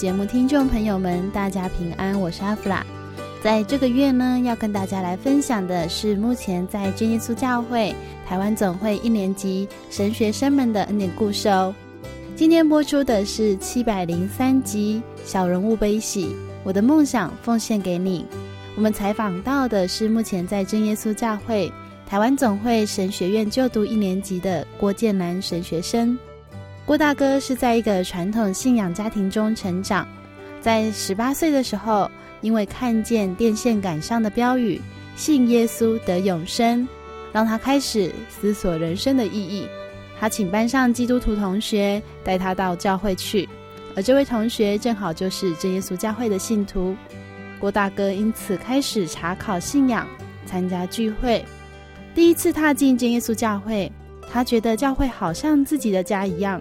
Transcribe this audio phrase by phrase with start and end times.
[0.00, 2.82] 节目听众朋友们，大家平安，我是阿弗拉。
[3.44, 7.94] 在这个月呢，要跟大家来分享的是目前在真耶稣教会
[8.26, 11.74] 台湾总会一年级神学生们的恩典故事哦。
[12.34, 16.28] 今天播出的是七百零三集《小人物悲喜》，
[16.64, 18.24] 我的梦想奉献给你。
[18.76, 21.70] 我们采访到的是目前在真耶稣教会
[22.06, 26.16] 台湾总会神学院就读一年级的郭建南神学生。
[26.90, 30.04] 郭大哥是在一个传统信仰家庭中成长，
[30.60, 32.10] 在十八岁的时候，
[32.40, 34.80] 因为看见电线杆上的标语
[35.14, 36.88] “信耶稣得永生”，
[37.32, 39.68] 让他开始思索人生的意义。
[40.18, 43.48] 他请班上基督徒同学带他到教会去，
[43.94, 46.96] 而这位同学正好就是真耶稣教会的信徒。
[47.60, 50.08] 郭大哥因此开始查考信仰，
[50.44, 51.44] 参加聚会。
[52.16, 53.92] 第一次踏进真耶稣教会，
[54.28, 56.60] 他觉得教会好像自己的家一样。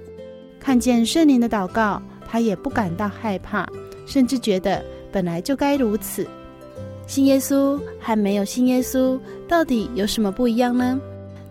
[0.59, 3.67] 看见圣灵的祷告，他也不感到害怕，
[4.05, 6.27] 甚至觉得本来就该如此。
[7.07, 10.99] 信耶稣和没有信耶稣到底有什么不一样呢？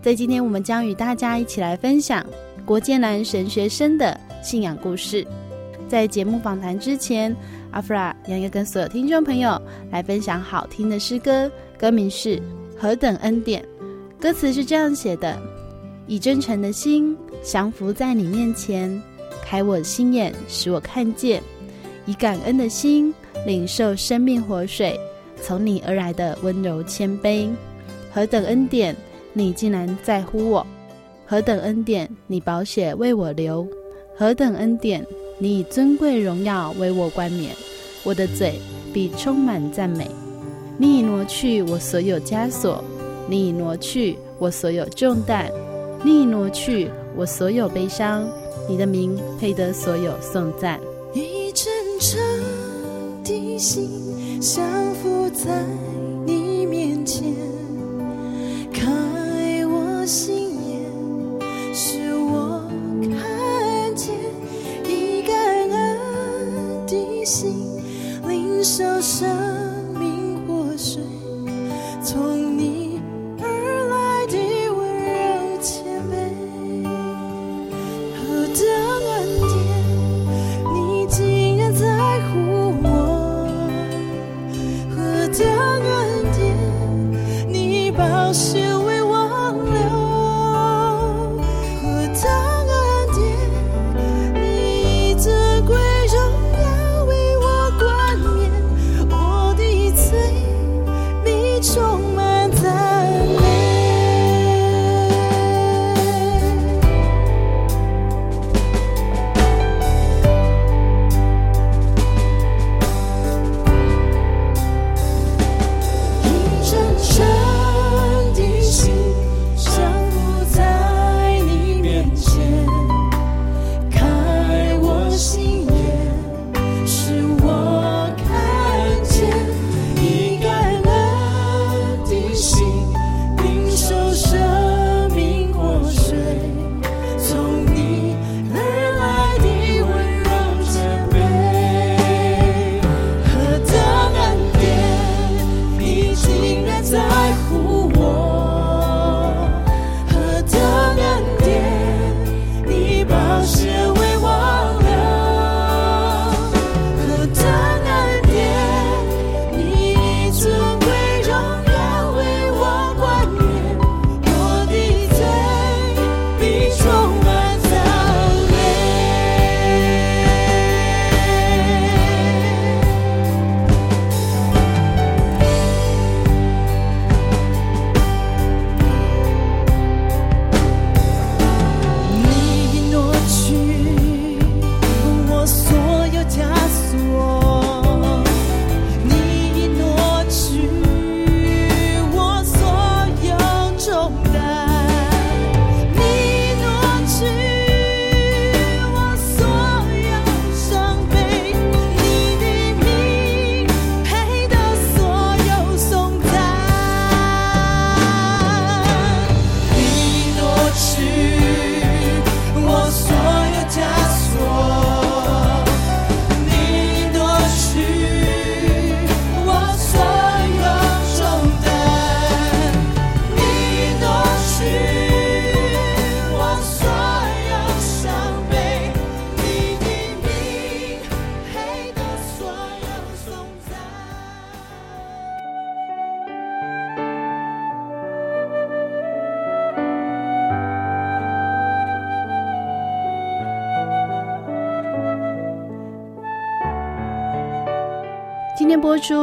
[0.01, 2.25] 在今天，我们将与大家一起来分享
[2.65, 5.25] 郭建南神学生的信仰故事。
[5.89, 7.35] 在节目访谈之前，
[7.71, 9.61] 阿弗拉将要跟所有听众朋友
[9.91, 12.37] 来分享好听的诗歌，歌名是
[12.77, 13.61] 《何等恩典》，
[14.21, 15.37] 歌词是这样写的：
[16.07, 17.17] 以真诚的心。
[17.41, 19.01] 降服在你面前，
[19.43, 21.41] 开我心眼，使我看见；
[22.05, 23.13] 以感恩的心，
[23.45, 24.99] 领受生命活水，
[25.41, 27.49] 从你而来的温柔谦卑。
[28.13, 28.95] 何等恩典，
[29.33, 30.65] 你竟然在乎我；
[31.25, 33.65] 何等恩典，你宝血为我流；
[34.17, 35.05] 何等恩典，
[35.37, 37.55] 你以尊贵荣耀为我冠冕。
[38.03, 38.59] 我的嘴
[38.93, 40.09] 必充满赞美。
[40.77, 42.83] 你已挪去我所有枷锁，
[43.27, 45.51] 你已挪去我所有重担，
[46.03, 46.89] 你已挪去。
[47.15, 48.27] 我所有悲伤，
[48.67, 50.79] 你的名配得所有颂赞。
[51.13, 51.67] 一阵
[51.99, 54.63] 阵的心降
[54.95, 55.63] 伏在
[56.25, 57.33] 你面前，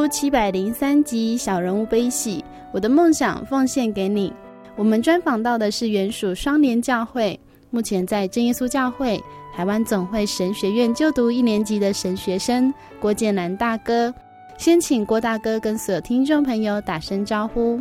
[0.08, 2.40] 七百零三集《小人物悲喜》，
[2.72, 4.32] 我的梦想奉献给你。
[4.76, 7.38] 我们专访到的是原属双联教会，
[7.70, 9.20] 目前在真耶稣教会
[9.54, 14.12] 台湾总会神学院就读一年级的神学生郭建南大哥。
[14.58, 17.80] 先请郭大哥跟所有听众朋友打声招呼。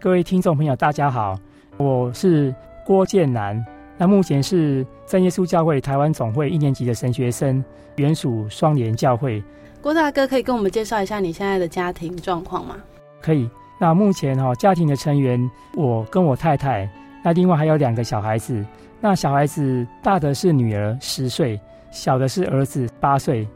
[0.00, 1.38] 各位听众朋友，大家好，
[1.76, 2.54] 我是
[2.86, 3.64] 郭建南。
[3.98, 7.62] 那目前是真耶稣教会台湾总会一年级的神学生，
[7.96, 9.42] 原属双联教会。
[9.82, 12.76] 郭大哥可以跟我们介绍一下你现在的家庭状况吗？
[13.20, 13.50] 可以。
[13.80, 16.88] 那目前哈、哦、家庭的成员，我跟我太太，
[17.24, 18.64] 那另外还有两个小孩子。
[19.00, 23.46] 那小孩子大的是女儿十岁，小的是儿子八岁。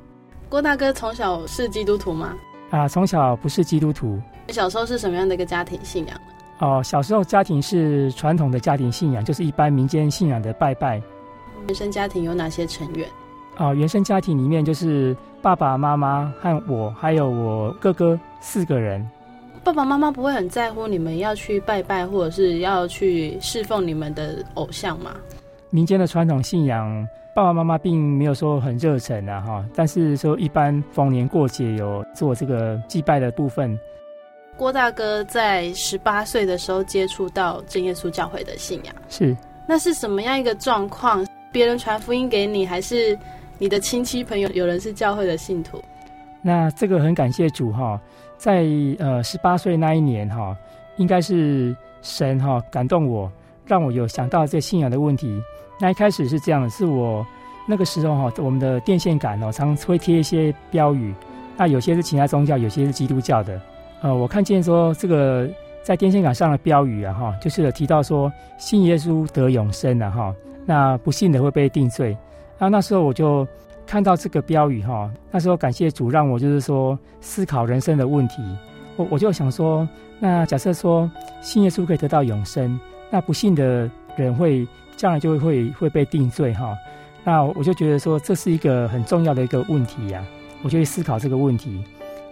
[0.49, 2.35] 郭大哥从小是基督徒吗？
[2.71, 4.21] 啊，从小不是基督徒。
[4.49, 6.21] 小时候是什么样的一个家庭信仰？
[6.59, 11.01] 哦，小时候家庭是传统的家庭信仰，就是一般民间信仰的拜拜。
[11.69, 13.09] 原生家庭有哪些成员？
[13.59, 19.07] 哦，原生家庭里面就是爸爸妈妈和我，还有我哥哥四个人。
[19.65, 25.17] 爸爸妈妈不会很在乎你们要去拜拜，或者是要去侍奉你们的偶像吗？
[25.71, 29.65] 民间的传统信仰，爸爸妈妈并没有说很热忱啊，哈。
[29.75, 33.79] 但是说一般逢年过节有做这个祭拜的部分。
[34.57, 39.37] 郭大哥在十八岁的时候接触到正耶稣教会的信仰，是。
[39.67, 41.27] 那是什么样一个状况？
[41.53, 43.19] 别人传福音给你，还是
[43.59, 45.83] 你的亲戚朋友有人是教会的信徒？
[46.43, 48.01] 那这个很感谢主哈，
[48.37, 48.67] 在
[48.99, 50.57] 呃十八岁那一年哈，
[50.97, 53.31] 应该是神哈感动我，
[53.67, 55.43] 让我有想到这信仰的问题。
[55.81, 57.27] 那一开始是这样的，是我
[57.67, 61.15] 那个时候哈，我们的电线杆哦，常会贴一些标语，
[61.57, 63.61] 那有些是其他宗教，有些是基督教的。
[64.03, 65.49] 呃，我看见说这个
[65.83, 70.35] 在电线杆上的标语啊，哈，就是有提到说信耶稣得永生啊，哈，
[70.67, 72.17] 那不信的会被定罪。
[72.59, 73.47] 啊，那时候我就
[73.87, 78.43] 看到这个标语哈，那时候感谢主让我就是说思考人生的问题。
[78.97, 79.87] 我我就想说，
[80.19, 81.11] 那假设说
[81.43, 86.75] 信耶稣可以得到永生，那不信的人会将来就会会被定罪哈。
[87.25, 90.25] 那我就觉得说这是一个很重要的一个问题呀，
[90.63, 91.85] 我就会思考这个问题。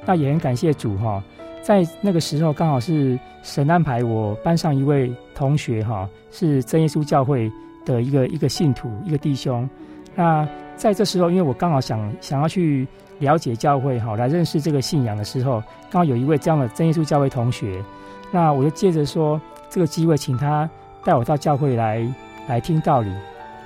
[0.07, 1.23] 那也很感谢主哈。
[1.61, 7.50] 在那个时候，刚好是神安排我班上一位同学哈，是真耶稣教会
[7.85, 9.69] 的一个一个信徒，一个弟兄。
[10.14, 12.87] 那在这时候，因为我刚好想想要去
[13.18, 17.83] 了解教会哈，来认识这个信仰的时候，刚好有一位这样的真耶稣教会同学，
[18.30, 19.40] 那我就借着说
[19.71, 20.68] 这个机会，请他
[21.04, 22.06] 带我到教会来
[22.49, 23.11] 来听道理。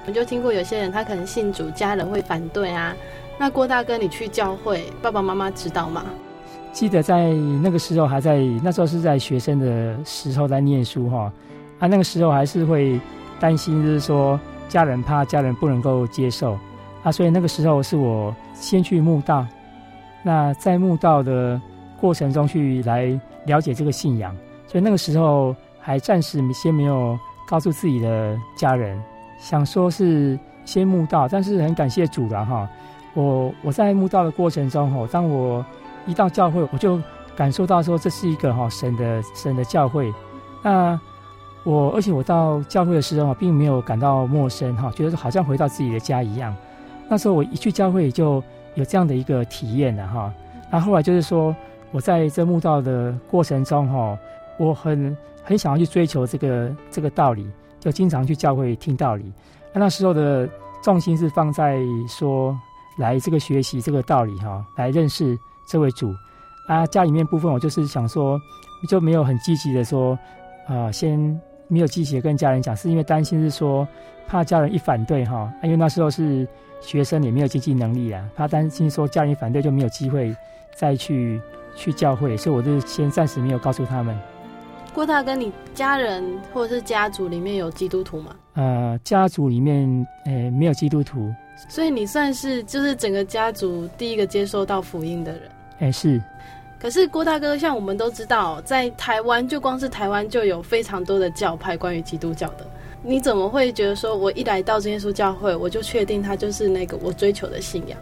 [0.06, 2.94] 我就听过有些人他可能信主，家人会反对啊。
[3.38, 6.04] 那郭大哥，你去教会，爸爸妈妈知道吗？
[6.72, 11.32] 记得在那个时候还在那时候是在学生的时候在念书哈
[11.78, 13.00] 啊，那个时候还是会
[13.40, 16.58] 担心，就是说家人怕家人不能够接受。
[17.02, 19.46] 啊，所以那个时候是我先去慕道，
[20.22, 21.60] 那在慕道的
[22.00, 29.00] 过程中去来了解这个信仰，所以那个时候还暂时先没有告诉自己的家人，
[29.38, 32.68] 想说是先慕道，但是很感谢主了哈，
[33.14, 35.64] 我我在慕道的过程中哈，当我
[36.04, 37.00] 一到教会，我就
[37.36, 40.12] 感受到说这是一个哈神的神的教会。
[40.64, 41.00] 那
[41.68, 46.56] 我而且我到教会的时候，并没有感到陌生哈，觉得好像回到自己的家一样。
[47.10, 48.42] 那时候我一去教会，就
[48.74, 50.32] 有这样的一个体验了哈。
[50.70, 51.54] 那后来就是说，
[51.92, 54.18] 我在这慕道的过程中哈，
[54.58, 57.46] 我很很想要去追求这个这个道理，
[57.78, 59.30] 就经常去教会听道理。
[59.74, 60.48] 那那时候的
[60.82, 62.58] 重心是放在说
[62.96, 65.38] 来这个学习这个道理哈，来认识。
[65.70, 66.14] 这位主
[66.66, 68.40] 啊，家里面部分我就是想说，
[68.88, 70.18] 就没有很积极的说，
[70.66, 73.86] 啊，先没有积极跟家人讲，是因为担心是说
[74.26, 76.46] 怕家人一反对哈，因为那时候是
[76.80, 80.34] 学生也没有经济能力啊，怕担心说家人一反对就没有机会
[80.74, 81.40] 再去
[81.76, 84.16] 去教会，所以我就先暂时没有告诉他们。
[84.94, 88.34] 郭大哥，你家人或者是家族里面有基督徒吗？
[88.54, 91.32] 呃，家族里面诶没有基督徒，
[91.68, 95.42] 所以你算是就是整个家族第一个接受到福音的人。
[95.80, 96.20] 哎，是。
[96.80, 102.66] 可是郭大哥，像我们都知道，在台湾就光是台湾就有非常多的教派关于基督教的。
[103.02, 107.98] 你怎么会觉得说，我一来到真耶稣教会，我就确定他就是那个我追求的信仰？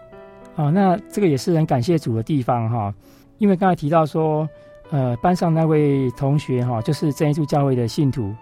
[0.56, 2.94] 哦，那这个也是很感谢主的地方哈。
[3.38, 4.48] 因为刚才提到说，
[4.90, 8.34] 呃，班上那位同学哈，就是真耶稣教会的信徒。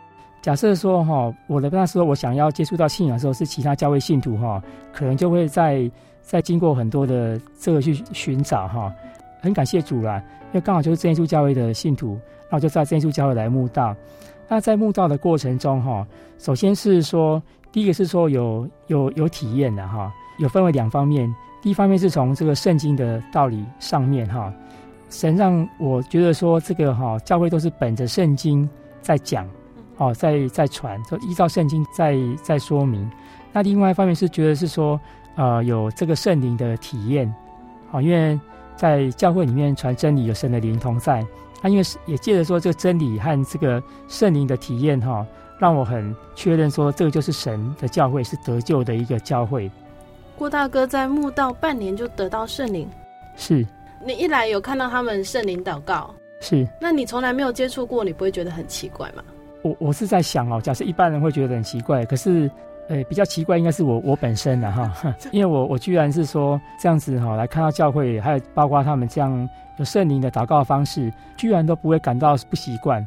[0.43, 4.63] 假设说哈，我的那时候我想要接触到信仰的时候是其他教会信徒哈，
[4.93, 5.91] 可能就会在
[6.23, 8.93] 在经过很多的这个去寻找哈。
[9.45, 12.19] 很感谢主啦，因为刚好就是真耶稣教会的信徒，
[12.51, 13.95] 那我就在真耶稣教会来慕道。
[14.49, 16.07] 那在慕道的过程中，哈，
[16.39, 21.33] 首先是说，第一个是说有有有体验的哈，有分为两方面。
[21.61, 24.53] 第一方面是从这个圣经的道理上面哈，
[25.11, 28.69] 神让我觉得说这个哈教会都是本着圣经
[29.01, 29.49] 在讲，
[29.97, 33.11] 哦，在在传，就依照圣经在在说明。
[33.53, 35.01] 那另外一方面是觉得是说，
[35.37, 37.35] 呃，有这个圣灵的体验，
[37.91, 38.39] 好，因为
[38.77, 41.25] 在教会里面传真理，有神的灵同在。
[41.61, 45.27] 他因为也借着说这个真理和这个圣灵的体验哈，
[45.59, 49.71] 让我很确认说这个就是神的教会，是得救的一个教会。
[50.37, 52.89] 郭大哥在墓道半年就得到圣灵，
[53.37, 53.67] 是。
[54.05, 56.69] 你一来有看到他们圣灵祷告，是。
[56.81, 59.25] 那你从来没有接触过，你不会觉得很奇怪吗？
[59.63, 62.51] 我我是在想哦，假设一般人会觉得很奇怪，可是。
[62.89, 64.93] 呃，比较奇怪应该是我我本身的哈，
[65.33, 69.49] 因为我我居然是说这样子哈，来看到教会，还有包括他们这样
[69.79, 73.05] 有圣灵的祷告方式，居然都不会感到不习惯，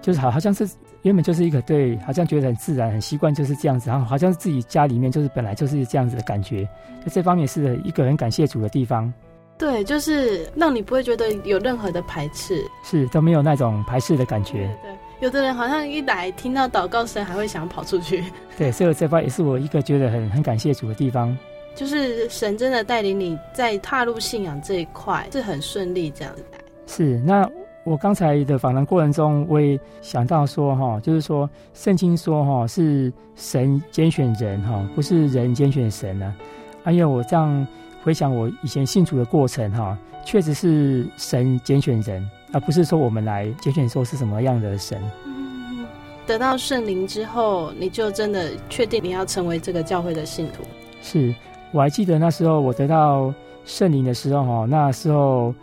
[0.00, 0.68] 就是好好像是
[1.02, 6.64] 原本就是一个对，好像觉得很自然很习惯就是这样子，然后好像是自己家里面就是本来就是这样子的感觉，
[7.04, 9.12] 就这方面是一个很感谢主的地方。
[9.58, 14.66] 对，就是让你不会觉得有任何的排斥，是都没有那种排斥的感觉。
[14.82, 18.24] 对，对，有的人好像一来听到祷告声，还会想跑出去。
[18.58, 21.38] 对，所以这方也是我一个觉得很很感谢主的地方。
[21.76, 26.42] 就是神真的带领你在踏入信仰这一块是很顺利这样子。
[26.88, 27.48] 是，那
[27.84, 36.34] 我刚才的访谈过程中，我也想到说哈，就是说圣经说哈是神拣选人哈，不是人拣选神呢。
[36.82, 37.64] 啊，因为我这样。
[38.04, 45.00] 回想我以前信主的过程，哈，确实是神拣选人，而不是说我们来拣选说是什么样的神。
[45.24, 45.86] 嗯，
[46.26, 50.62] 得到圣灵之后，你就真的确定你要成为这个教会的信徒？
[51.02, 51.34] 是，
[51.72, 53.32] 我还记得那时候我得到
[53.64, 55.54] 圣灵的时候，哈，那时候，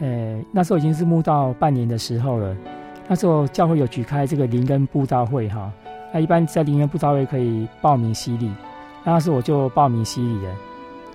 [0.00, 2.56] 呃，那时候已经是慕道半年的时候了。
[3.08, 5.72] 那时候教会有举开这个灵恩布道会，哈，
[6.12, 8.50] 那一般在灵恩布道会可以报名洗礼，
[9.04, 10.52] 那时候我就报名洗礼了。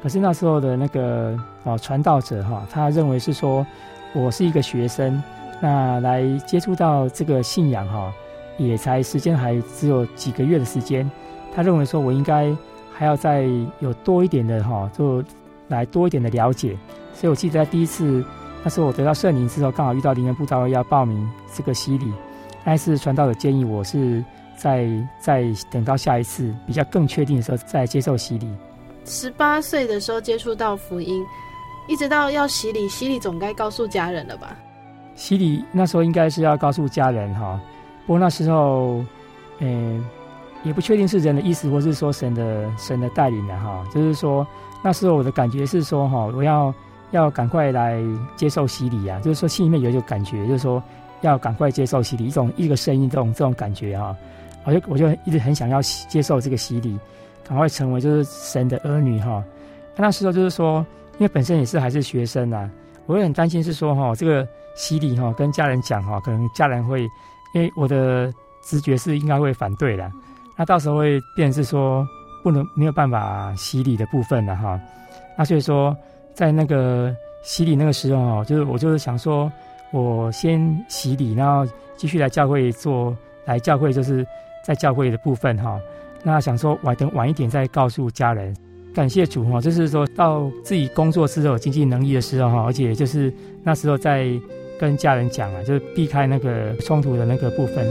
[0.01, 3.65] 可是那时候的那个哦传道者哈，他认为是说，
[4.13, 5.21] 我是一个学生，
[5.61, 8.13] 那来接触到这个信仰哈，
[8.57, 11.09] 也才时间还只有几个月的时间。
[11.53, 12.55] 他认为说我应该
[12.93, 13.45] 还要再
[13.79, 15.23] 有多一点的哈，就
[15.67, 16.77] 来多一点的了解。
[17.13, 18.23] 所以我记得在第一次
[18.63, 22.11] 那时候我得到圣灵之后，刚好遇到灵恩布道要报名这个洗礼，
[22.63, 24.23] 但是传道的建议我是
[24.57, 24.87] 在
[25.19, 28.47] 在等到下一次比较更确定的时候再接受洗礼。
[29.05, 31.23] 十八岁的时候接触到福音，
[31.91, 34.55] 一直到要洗礼，洗礼总该告诉家人了吧？
[35.13, 37.59] 洗礼那时候应该是要告诉家人哈，
[38.07, 39.03] 不过那时候，
[39.59, 40.01] 嗯，
[40.63, 43.85] 也不确定是人的意思，或是说神的神的带领的哈。
[43.93, 44.47] 就是说
[44.81, 46.73] 那时候我的感觉是说哈，我要
[47.11, 48.01] 要赶快来
[48.37, 50.81] 接受洗礼啊，就是说心里面有一种感觉，就是说
[51.19, 54.15] 要赶快接受洗礼，一种一个声音这种这种感觉哈，
[54.63, 56.97] 我就我就一直很想要接受这个洗礼。
[57.43, 59.43] 赶快成为就是神的儿女哈，
[59.97, 60.85] 那时候就是说，
[61.21, 62.67] 因为本身也是还是学生呐，
[63.05, 67.03] 我会很担心是说哈，这个洗礼哈跟家人讲哈，可能家人会，
[67.53, 70.11] 因为我的直觉是应该会反对的，
[70.57, 72.03] 那到时候会变成是说
[72.41, 74.81] 不能没有办法洗礼的部分了哈，
[75.37, 75.95] 那所以说
[76.33, 79.51] 在那个洗礼那个时候哈，就是我就是想说，
[79.91, 80.59] 我先
[80.89, 84.25] 洗礼，然后继续来教会做，来教会就是
[84.65, 85.79] 在教会的部分哈。
[86.23, 88.55] 那想说晚等晚一点再告诉家人，
[88.93, 93.31] 感谢主哈，就是说到自己工作之后有经济能力的时候哈，而且就是
[93.63, 94.27] 那时候在
[94.79, 97.87] 跟家人讲啊，就是避开那个冲突的那个部分。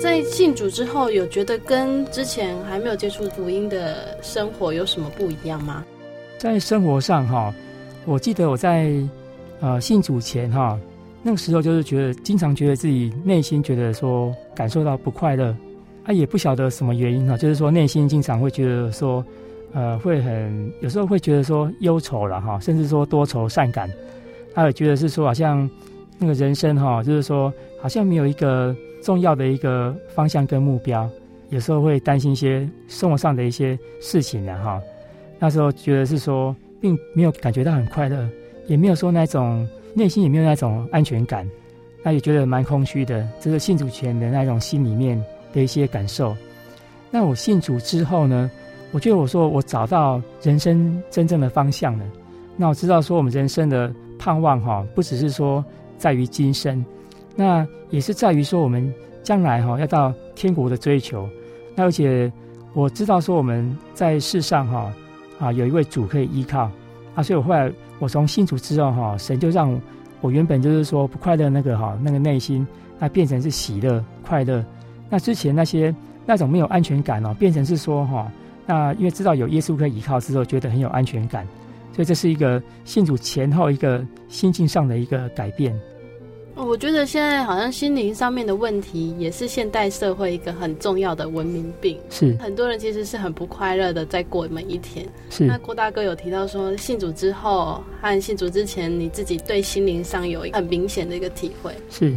[0.00, 5.84] 在信主之后，有觉得跟之前还没有接触福音的生活有什么不一样吗？
[6.38, 7.54] 在生活上哈。
[8.04, 8.92] 我记得我在
[9.60, 10.78] 呃信主前哈，
[11.22, 15.56] 那个时候就是觉得经常觉得自己内心觉得说感受到不快乐，
[16.04, 19.24] 啊也不晓得什么原因哈，就是说内心经常会觉得说
[19.72, 23.90] 呃会很有时候会觉得说忧愁了哈，甚至说多愁善感，
[24.54, 25.68] 他也觉得是说好像
[26.18, 31.08] 那个人生哈，就是说好像没有一个重要的一个方向跟目标，
[31.50, 34.80] 有时候会担心一些生活上的一些事情的哈，
[35.38, 36.54] 那时候觉得是说。
[36.78, 38.28] 并没有感觉到很快乐，
[38.66, 41.48] 也没有说那种内心也没有那种安全感，
[42.02, 43.26] 那也觉得蛮空虚的。
[43.40, 46.36] 这是信主前的那种心里面的一些感受。
[47.10, 48.50] 那我信主之后呢，
[48.92, 52.04] 我觉得我说我找到人生真正的方向了。
[52.56, 55.64] 那我知道说我们人生的盼望哈，不只是说
[55.98, 56.84] 在于今生，
[57.34, 58.92] 那也是在于说我们
[59.22, 61.28] 将来哈要到天国的追求。
[61.74, 62.32] 那而且
[62.74, 64.92] 我知道说我们在世上哈。
[65.38, 66.70] 啊，有一位主可以依靠，
[67.14, 69.78] 啊，所以我后来我从信主之后哈，神就让
[70.20, 72.66] 我原本就是说不快乐那个哈那个内心，
[72.98, 74.64] 那变成是喜乐快乐。
[75.08, 78.30] 那之前那些那种没有安全感哦，变成是说哈，
[78.66, 81.46] 那因为知道有耶稣可以依靠之后，觉得很有安全感。
[81.92, 85.74] 所以这是一个信主前后一个心境上的一个改变。
[86.64, 91.98] 我觉得现在好像心灵上面的问题，也是现代社会一个很重要的文明病。
[92.08, 95.06] 是很多人其实是很不快乐的在过每一天。
[95.28, 101.72] 是那郭大哥有提到说，信主之后和信主之前，你自己对心灵上有很明显的一个体会。
[101.90, 102.14] 是，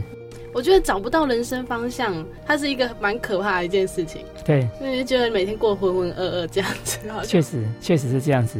[0.54, 4.21] 我觉得找不到人生方向，它是一个蛮可怕的一件事情。
[4.45, 6.97] 对，因为觉得每天过浑浑噩噩这样子。
[7.28, 8.60] 确实，确实是这样子。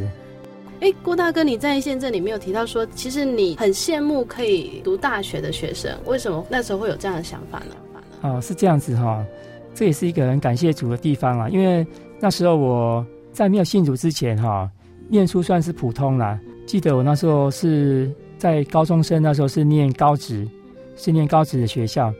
[0.80, 7.76] 哎，郭大哥，你在宪政里面有提到说，其实你很羡慕可以读大学的学生，为什么那时候会有这样的想法呢？
[8.22, 9.26] 哦，是这样子哈、哦，
[9.74, 11.50] 这也是一个很感谢主的地方啊。
[11.50, 11.86] 因为
[12.18, 14.70] 那时候我在没有信主之前哈、
[15.08, 16.40] 念书算是普通啦。
[16.66, 20.48] 记得我那时候是在高中生，那时候是念高职，
[20.96, 22.10] 是念高职的学校。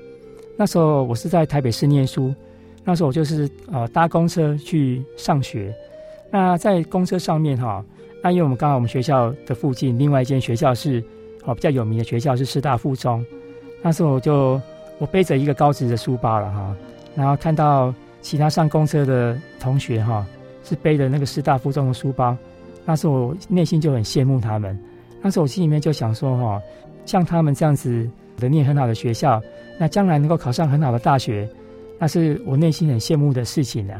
[0.57, 2.35] 那时候我是在台北市念书，
[2.85, 5.75] 那时候我就是呃搭公车去上学。
[6.31, 7.85] 那在公车上面哈、
[8.23, 11.03] 那因为我们刚好我们学校的附近，另外一间学校是
[11.45, 13.25] 哦比较有名的学校是师大附中。
[13.83, 14.61] 那时候我就
[14.99, 16.77] 我背着一个高职的书包了哈，
[17.15, 20.27] 然后看到其他上公车的同学哈
[20.65, 22.37] 是背着那个师大附中的书包，
[22.85, 24.79] 那时候我内心就很羡慕他们。
[25.23, 26.61] 那时候我心里面就想说哈，
[27.07, 28.07] 像他们这样子
[28.37, 29.41] 的念很好的学校，
[29.79, 31.49] 那将来能够考上很好的大学，
[31.99, 33.95] 那是我内心很羡慕的事情呢。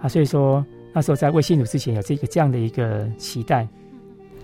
[0.00, 0.64] 啊，所以说。
[0.92, 3.66] 那时候在未信主之前有这个这样的一个期待，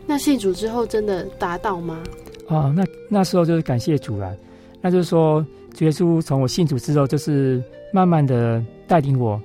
[0.06, 2.02] 那信主之后真的达到吗？
[2.48, 4.36] 哦，那那时候就是感谢主了。
[4.80, 7.60] 那就是说，主耶稣从我信主之后，就是
[7.92, 9.36] 慢慢的带领我，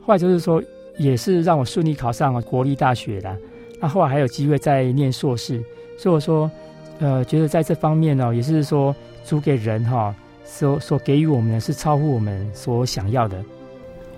[0.00, 0.62] 后来就是说，
[0.98, 3.36] 也是让我顺利考上了国立大学的。
[3.78, 5.62] 那后来还有机会再念硕士，
[5.98, 6.50] 所以我说，
[6.98, 10.14] 呃，觉得在这方面呢，也是说主给人哈
[10.46, 13.44] 所所给予我们的是超乎我们所想要的。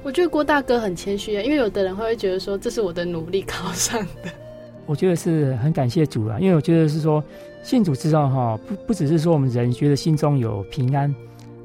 [0.09, 4.31] 我觉得郭大哥很谦虚啊，因为有的人会觉得说，这是我的努力考上的。
[4.87, 7.23] 我觉得是很感谢主啊，因为我觉得是说
[7.63, 11.15] 信主之后哈，不不只是说我们人觉得心中有平安，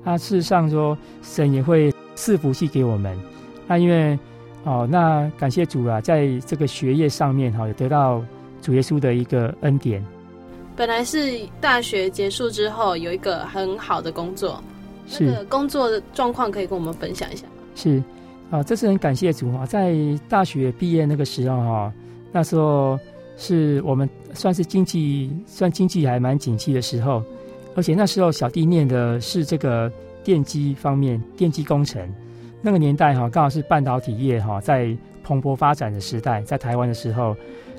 [0.03, 3.17] 啊，事实上说神也会赐福气给我们。
[3.65, 4.19] 那因为
[4.65, 8.21] 哦，那感谢主啊，在这个学业上面哈，有得到
[8.61, 10.05] 主耶稣的一个恩典。
[10.75, 14.61] 本来是大学结束之后有一个很好的工作，
[15.07, 17.53] 是那个工作的状况可以跟我们分享一下吗？
[17.73, 18.03] 是。
[18.53, 19.65] 啊，这是很感谢主啊！
[19.65, 19.95] 在
[20.29, 21.91] 大学毕业那个时候哈，
[22.31, 22.99] 那时候
[23.35, 27.23] 是我们算是经济算经济还蛮景气的时候，
[27.75, 29.91] 而且那时候小弟念的是这个
[30.23, 32.07] 电机方面，电机工程。
[32.61, 37.35] 那个年代哈，刚好是半导体业哈在蓬勃发展的时代，在台湾的时候，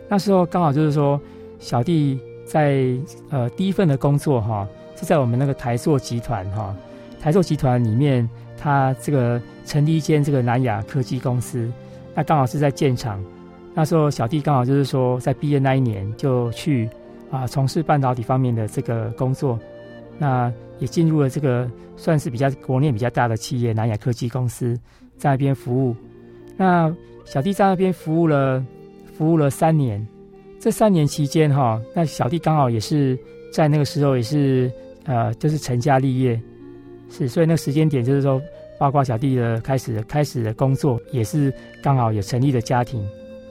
[0.08, 1.20] 那时候刚好就是说
[1.60, 2.84] 小弟在
[3.30, 6.74] 呃第一份的工作哈是在我们那个台塑集团哈，
[7.20, 8.28] 台塑集团里面。
[8.56, 11.70] 他这个成立一间这个南亚科技公司，
[12.14, 13.22] 那刚好是在建厂。
[13.74, 16.88] 那时候小弟刚好就是说，在毕业那一年就去
[17.30, 19.58] 啊从事半导体方面的这个工作，
[20.16, 24.78] 那也进入了这个算是比较国内比较大的企业南亚科技公司，
[25.18, 25.96] 在那边服务。
[26.56, 28.64] 那小弟在那边服务了
[29.12, 30.06] 服务了三年，
[30.60, 33.18] 这三年期间哈，那小弟刚好也是
[33.52, 34.70] 在那个时候也是
[35.04, 36.40] 呃就是成家立业。
[37.16, 38.42] 是，所以那个时间点就是说，
[38.76, 43.06] 包括小弟的开始开始的工作，也是刚好也成立了家庭。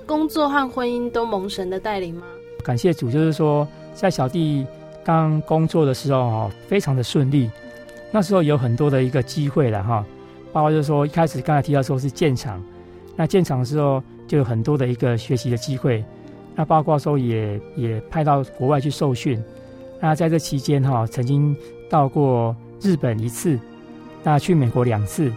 [0.05, 2.23] 工作和婚姻都蒙神的带领吗？
[2.61, 4.67] 感谢主，就是说，在小弟
[5.01, 7.49] 刚工作的时候哈，非常的顺利。
[8.11, 10.05] 那时候有很多的一个机会了哈，
[10.51, 12.61] 包括就是说，一开始刚才提到说是建厂，
[13.15, 16.03] 那建厂的时候就有很多的一个学习的机会。
[16.53, 19.41] 那包括说也也派到国外去受训。
[20.01, 21.55] 那在这期间哈，曾经
[21.89, 22.53] 到过。
[22.83, 23.57] 日本一次，
[24.23, 25.31] 那去美国两次，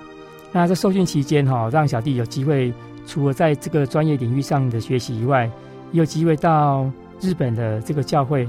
[0.53, 2.73] 那在受训期间哈，让小弟有机会
[3.07, 5.49] 除了在这个专业领域上的学习以外，
[5.93, 8.49] 也有机会到日本的这个教会，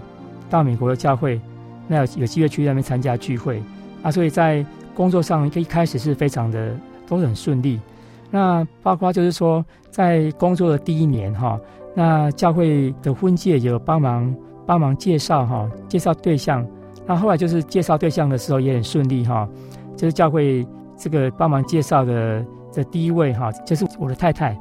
[0.49, 1.39] 到美国的教会，
[1.87, 3.61] 那有有机会去那边参加聚会
[4.01, 6.75] 啊，所以在工作上一开始是非常的
[7.07, 7.79] 都很顺利。
[8.31, 11.59] 那包括就是说，在工作的第一年哈，
[11.93, 16.65] 那教会的婚介有帮忙帮忙介绍哈，介绍对象。
[17.07, 19.47] 那后来就是介绍对象的时候也很顺利哈，
[19.95, 20.67] 就是教会
[20.97, 24.59] 这个帮忙介绍的这第一位哈，就是我的太太。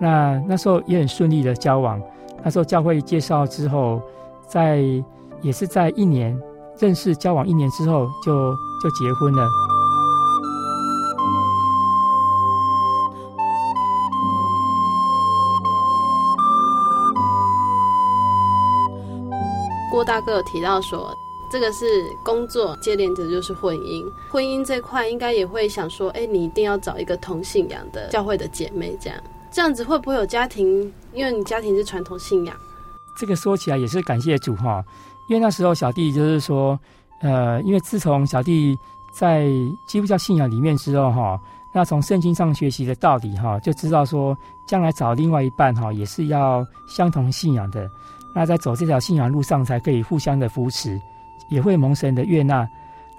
[0.00, 2.02] 那那时候也很顺利的交往。
[2.42, 4.02] 那时候教会介绍之后，
[4.48, 4.82] 在
[5.40, 6.36] 也是在一年
[6.78, 9.46] 认识交往一年之后就就结婚了。
[19.92, 21.16] 郭大哥有提到说。
[21.50, 21.86] 这个是
[22.24, 29.18] 工作接连着就是婚姻，婚姻这块应该也会想说，哎，你一定要找一个同信仰的教会的姐妹，这样
[29.50, 30.92] 这样子会不会有家庭？
[31.12, 32.56] 因为你家庭是传统信仰，
[33.16, 34.84] 这个说起来也是感谢主哈，
[35.28, 36.78] 因为那时候小弟就是说，
[37.20, 38.76] 呃，因为自从小弟
[39.14, 39.46] 在
[39.86, 41.40] 基督教信仰里面之后哈，
[41.72, 47.88] 那从圣经上学习的道理哈，就知道说将来找另外一半哈，也是要相同信仰的，
[48.34, 51.00] 那在走这条信仰路上才可以互相的扶持。
[51.48, 52.68] 也会蒙神的悦纳，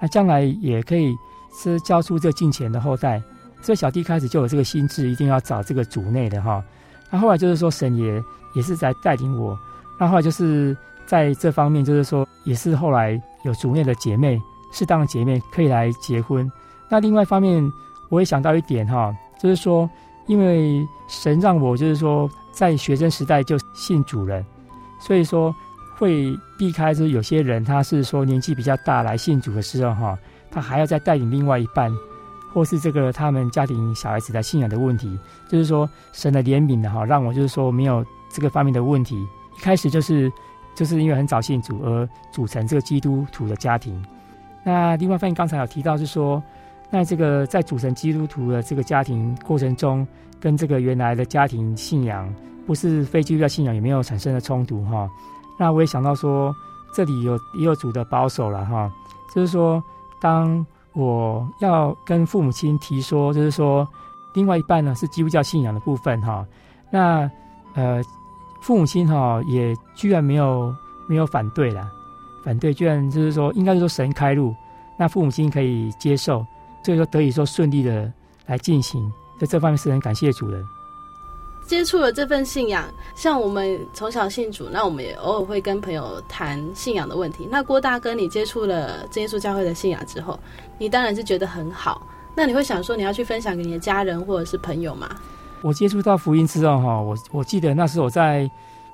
[0.00, 1.16] 那将来也可以
[1.52, 3.22] 是交出这敬虔的后代。
[3.60, 6.62] 所以小弟开始就有这个心智，一定要找这个主内的哈。
[7.10, 8.22] 那后来就是说，神也
[8.54, 9.58] 也是在带领我。
[9.98, 14.40] 那后来就是在这方面，就是说，也是后来有主内的姐妹，
[14.72, 16.48] 适当的姐妹可以来结婚。
[16.88, 17.68] 那另外一方面，
[18.10, 19.90] 我也想到一点哈，就是说，
[20.26, 24.44] 因为神让我就是说，在学生时代就信主了，
[25.00, 25.52] 所以说。
[25.98, 31.92] 会避开，就是有些人他是说年纪比较大来信主的时候，哈，他还要再带领另外一半，
[32.54, 39.16] 或是这个他们家庭小孩子的信仰的问题，就是说神的怜悯的哈，让我就是说没有这个方面的问题。
[39.56, 40.30] 一开始就是
[40.76, 44.00] 就是因为很早信主而组成这个基督徒的家庭。
[44.62, 46.40] 那另外一方面，刚才有提到是说，
[46.90, 50.06] 那这个在组成基督徒的这个家庭过程中，
[50.38, 52.32] 跟这个原来的家庭信仰
[52.66, 55.08] 不是非基督教信仰，有没有产生的冲突哈？
[55.58, 56.54] 那我也想到说，
[56.94, 58.90] 这里有也有主的保守了哈，
[59.34, 59.82] 就是说，
[60.20, 63.86] 当我要跟父母亲提说，就是说，
[64.34, 66.46] 另外一半呢是基督教信仰的部分哈，
[66.90, 67.30] 那
[67.74, 68.00] 呃，
[68.60, 70.74] 父母亲哈也居然没有
[71.08, 71.90] 没有反对了，
[72.44, 74.54] 反对居然就是说，应该是说神开路，
[74.96, 76.44] 那父母亲可以接受，
[76.84, 78.10] 所以说得以说顺利的
[78.46, 80.62] 来进行，在这方面是很感谢主的。
[81.68, 87.46] 接触了这份信仰，像我们从小信主，那我们也偶尔会跟朋友谈信仰的问题。
[87.50, 90.40] 那郭大哥，你接触了真耶稣教会的信仰之后，
[90.78, 92.06] 你当然是觉得很好。
[92.34, 95.10] 那你会想说，你要去分享给你的家人或者是朋友吗？
[95.60, 98.50] 我接触到福音之后，哈，我我记得那时候我在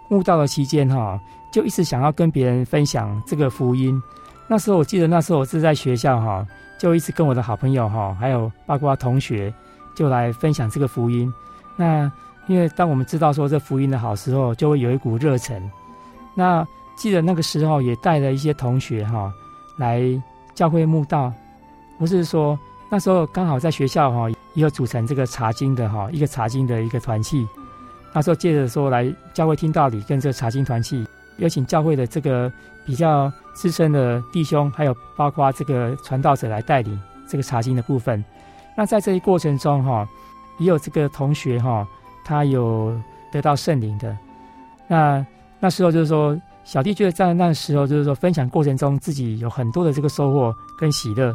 [0.08, 1.16] 悟道的期间，哈，
[1.52, 4.02] 就一直想要跟别人分享这个福音。
[4.48, 6.44] 那时候我记得那时候我是在学校，哈，
[6.76, 9.54] 就一直跟我的好朋友，哈，还有包括同学，
[9.94, 11.32] 就来分享这个福音。
[11.76, 12.10] 那
[12.46, 15.62] 因为当我们知道说这福音的好时候，就会有一股热忱。
[16.34, 19.32] 那记得那个时候也带了一些同学哈
[19.78, 20.02] 来
[20.54, 21.32] 教会慕道，
[21.98, 22.58] 不是说
[22.90, 27.48] 那时候刚好在学校哈也有组成这个查经的哈一个查经的一个团契。
[28.12, 31.04] 那时候借着说来教会听道理，跟这个查经团契，
[31.38, 32.52] 有请教会的这个
[32.84, 38.22] 比较资深的弟兄，还有包括这个传道者来带领这个查经的部分。
[38.76, 40.06] 那在这一过程中哈，
[40.58, 41.88] 也有这个同学哈。
[42.24, 42.98] 他有
[43.30, 44.16] 得到圣灵的，
[44.88, 45.24] 那
[45.60, 51.34] 那时候就是说，小弟觉得在那时候就是说，分享过程中自己有很多的这个收获跟喜乐。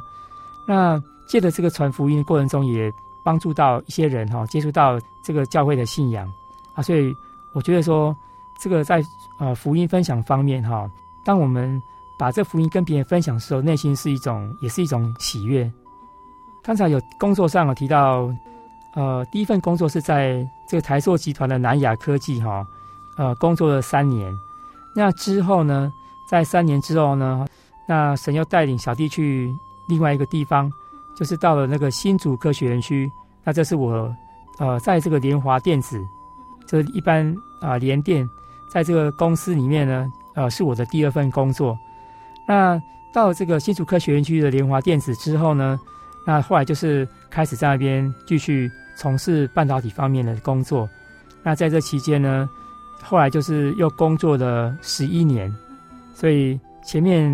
[0.68, 2.92] 那借着这个传福音的过程中，也
[3.24, 6.28] 帮助到一些人哈，接触到这个教会的信仰
[6.74, 6.82] 啊。
[6.82, 7.14] 所以
[7.54, 8.16] 我觉得说，
[8.60, 9.04] 这个在
[9.40, 10.90] 呃福音分享方面哈，
[11.24, 11.82] 当我们
[12.18, 15.72] 把这福音跟别人分享的时候，内心是一种也是一种喜悦。
[16.64, 18.34] 刚才有工作上有提到。
[19.00, 22.68] 呃，第一份工作是在这个台塑集团的南亚科技哈，
[23.18, 24.38] 呃，工作了三年。
[24.94, 25.90] 那之后呢，
[26.30, 27.48] 在三年之后呢，
[27.88, 29.50] 那神又带领小弟去
[29.88, 30.70] 另外一个地方，
[31.16, 33.10] 就是到了那个新竹科学园区。
[33.46, 34.14] 那这是我
[34.58, 35.98] 呃，在这个联华电子，
[36.68, 38.30] 就是一般啊、联电，
[38.70, 41.78] 在这个公司里面呢，呃，是我的第二份工作。
[42.46, 42.78] 那
[43.14, 45.80] 到了这个新竹科学园区的联华电子之后呢，
[46.28, 50.88] 那后来就是开始在那边继续从事半导体方面的工作。
[51.42, 52.50] 那在这期间呢，
[53.02, 55.50] 后来就是又工作了十一年，
[56.14, 57.32] 所以前面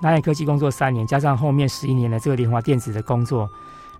[0.00, 3.50] 南亚科技工作三年，加上后面十一年的这个联华电子的工作。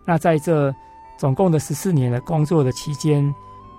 [0.05, 0.73] 那在这
[1.18, 3.35] 总共的十四年的工作的期间，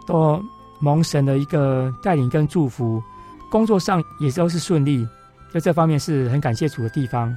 [0.05, 0.43] 都
[0.79, 3.01] 蒙神的一个带领跟祝福，
[3.49, 5.07] 工作上也都是顺利，
[5.53, 7.33] 就这方面是很感谢主的地方。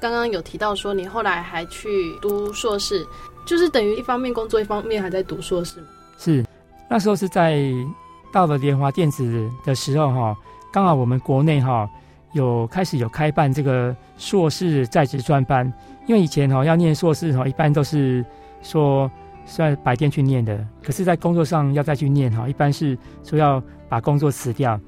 [0.00, 3.06] 刚刚有提到说你后来还去读硕士，
[3.46, 5.82] 就是等于一方面工作，一方面还在读硕士。
[6.18, 6.44] 是，
[6.88, 7.60] 那时候是在
[8.32, 10.36] 到了联华电子的时候哈，
[10.72, 11.88] 刚好我们国内哈
[12.32, 15.72] 有开始有开办这个硕士在职专班，
[16.06, 18.24] 因为以前哈要念硕士哈一般都是
[18.62, 19.10] 说
[19.46, 24.78] 在白天去念的，可是在工作上要再去念哈，一般是说要把工作辞掉。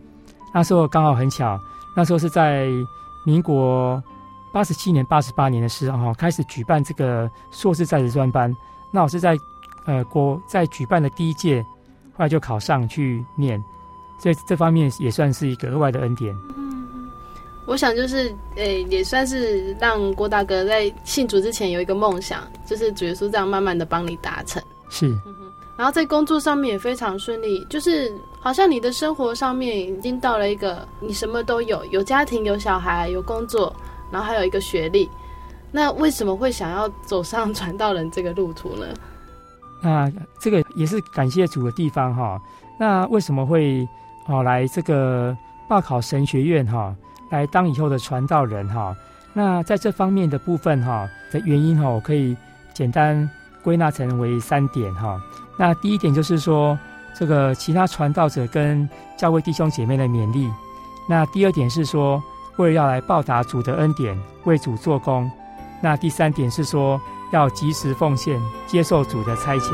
[0.55, 1.59] 那时候刚好很巧，
[1.97, 2.69] 那时候是在
[3.27, 4.03] 民国。
[4.53, 8.55] 八十七年、八十八年的时候，哈，开始举办这个硕士在职专班。
[8.91, 9.37] 那我是在，
[9.87, 11.63] 呃，国在举办的第一届，
[12.13, 13.63] 后来就考上去念，
[14.19, 16.37] 所以这方面也算是一个额外的恩典。
[16.57, 17.11] 嗯，
[17.67, 24.63] 我想就是，诶、欸，也算是让郭大哥在信主之前有一个梦想，就是主耶稣这样慢慢的帮你达成。
[24.91, 25.19] 是。
[25.75, 33.75] 然后在工作上面也非常顺利，就是好像你的生活上面已经到了一个你什么都有，有家庭，有小孩，有工作，
[34.13, 35.11] 然后还有一个学历。
[35.73, 38.87] 那为什么会想要走上传道人这个路途呢？
[39.83, 42.41] 那这个也是感谢主的地方哈。
[42.79, 43.89] 那为什么会
[44.29, 45.37] 哦来这个
[45.69, 46.95] 报考神学院哈？
[47.31, 48.95] 来当以后的传道人哈，
[49.33, 52.37] 那在这方面的部分哈的原因哈，我可以
[52.75, 53.27] 简单
[53.63, 55.19] 归纳成为三点哈。
[55.57, 56.79] 那第一点就是说，
[57.19, 60.47] 这个其他传道者跟教会弟兄姐妹的勉励。
[61.09, 62.23] 那第二点是说，
[62.57, 65.31] 为了要来报答主的恩典，为主做工。
[65.81, 67.01] 那第三点是说，
[67.33, 69.73] 要及时奉献，接受主的差遣。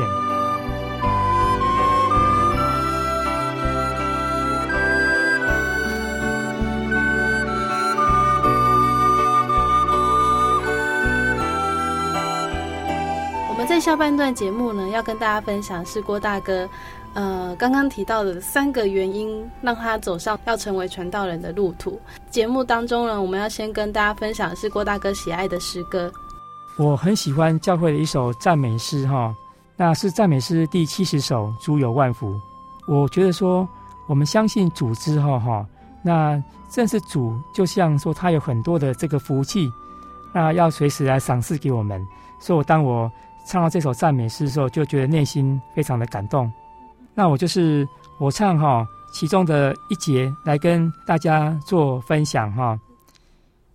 [13.49, 16.67] 我们在下半段节目呢，要跟大家分享是郭大哥，
[17.13, 21.99] 呃，刚刚提到的三个原因，让他走上要成为传道人的路途。
[22.29, 26.11] 节目当中呢，我们要先跟大家分享的是郭大哥喜爱的诗歌。
[26.77, 29.35] 我很喜欢教会的一首赞美诗，哈，
[29.75, 32.33] 那是赞美诗第七十首《主有万福》。
[32.87, 33.67] 我觉得说，
[34.07, 35.65] 我们相信主之后，哈，
[36.01, 39.69] 那正是主，就像说他有很多的这个福气，
[40.31, 42.07] 那要随时来赏赐给我们。
[42.39, 43.11] 所以，我当我
[43.45, 46.49] 唱到这首赞美诗的时候，就觉得内心非常的感动。
[47.19, 47.85] 那我就是
[48.17, 52.79] 我唱哈其中的一节来跟大家做分享哈。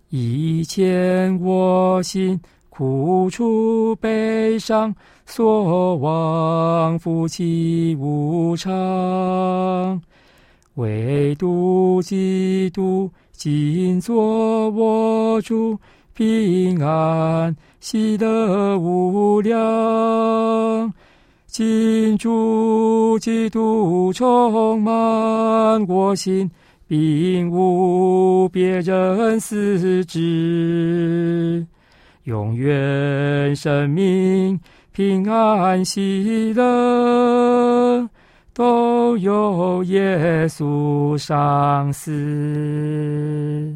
[0.09, 4.95] 以前我心苦楚悲伤，
[5.27, 10.01] 所望夫妻无常，
[10.73, 15.79] 唯独基督今作我主。
[16.15, 20.91] 平安喜乐无量，
[21.57, 24.93] 今主基督充满
[25.87, 26.51] 我心，
[26.85, 31.65] 并无别人嗣之，
[32.25, 34.59] 永远生命
[34.91, 38.05] 平安喜乐，
[38.53, 43.73] 都有耶稣赏赐。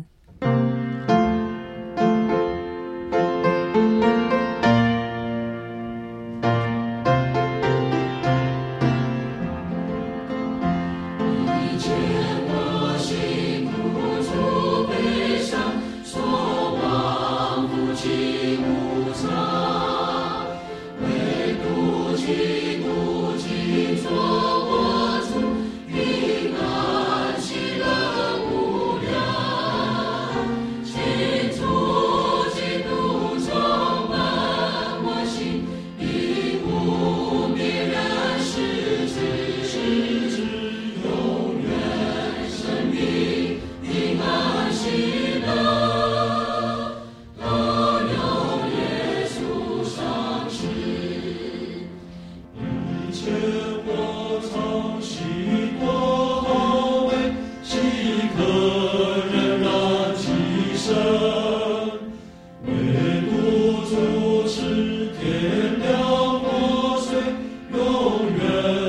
[68.38, 68.89] 在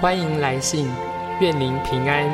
[0.00, 0.88] 欢迎来信，
[1.40, 2.24] 愿您平安。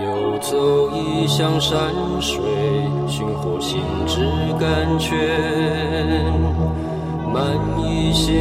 [0.00, 2.40] 游走异乡山水，
[3.08, 4.20] 寻获心之
[4.60, 5.61] 感觉。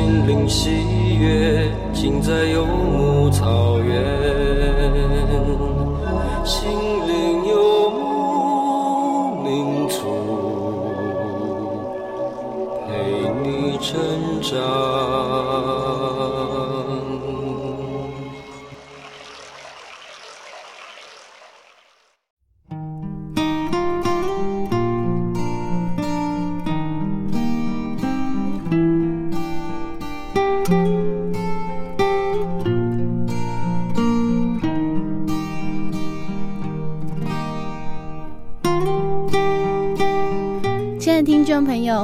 [0.02, 0.72] 心灵喜
[1.20, 3.94] 悦，尽在游牧草原。
[6.44, 6.72] 心
[7.08, 10.00] 灵游牧民族，
[12.88, 14.02] 陪你成
[14.42, 14.58] 长。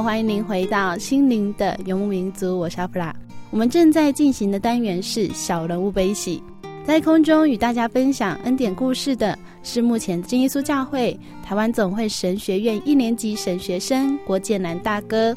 [0.02, 3.14] 欢迎您回到心灵的游牧民族，我是阿普拉。
[3.50, 6.42] 我们正在进行的单元是小人物悲喜，
[6.84, 15.34] 在空中与大家分享恩典故事的是目前真耶稣教会台湾总会神学院一年级神学生郭建南大哥。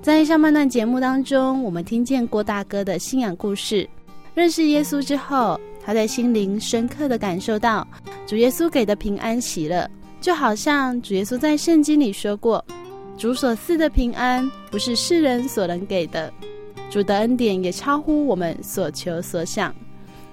[0.00, 3.88] 在上半段节目当中，我们听见郭大哥的信仰故事。
[4.34, 7.86] 认识耶稣之后，他在心灵深刻地感受到
[8.26, 9.88] 主耶稣给的平安喜乐，
[10.20, 12.64] 就好像主耶稣在圣经里说过。
[13.18, 16.32] 主所赐的平安，不是世人所能给的。
[16.88, 19.74] 主的恩典也超乎我们所求所想。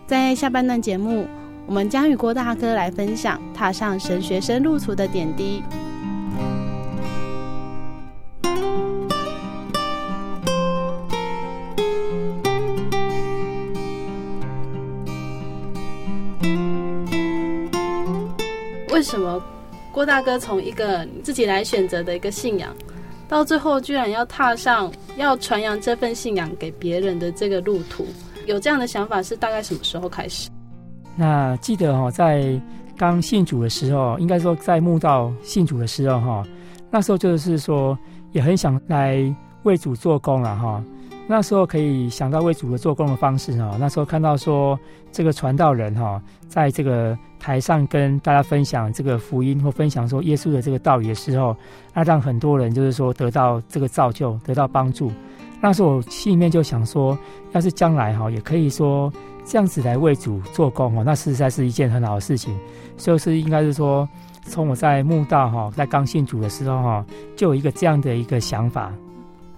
[0.05, 1.25] 在下半段节目，
[1.65, 5.63] 我们将与郭大哥来分享踏上神学生路途的点滴。
[18.93, 19.43] 为什么？
[19.95, 22.75] 郭大哥从一个自己来选择的一个信仰，
[23.29, 28.05] 到最后居然要踏上要传扬这份信仰给别人的这个路途，
[28.45, 30.49] 有这样的想法是大概什么时候开始？
[31.15, 32.59] 那记得哈，在
[32.97, 36.43] 刚信主的时候，应该说在慕道信主的时候哈，
[36.91, 37.97] 那时候就是说
[38.33, 40.83] 也很想来为主做工了哈。
[41.27, 43.75] 那时候可以想到为主的做工的方式哈。
[43.79, 44.79] 那时候看到说
[45.11, 51.55] 这个传道人哈，在这个台上跟大家分享这个福音或分享说耶稣的这个道理的时候，
[51.93, 55.11] 那让很多人就是说得到这个造就，得到帮助。
[55.61, 57.17] 那时候我心里面就想说，
[57.53, 59.11] 要是将来哈，也可以说
[59.45, 62.55] 这样子来为主做工哦，那实在是一件很好的事情。
[62.97, 64.07] 所以是应该是说，
[64.43, 67.05] 从我在慕道哈，在刚信主的时候哈，
[67.35, 68.93] 就有一个这样的一个想法。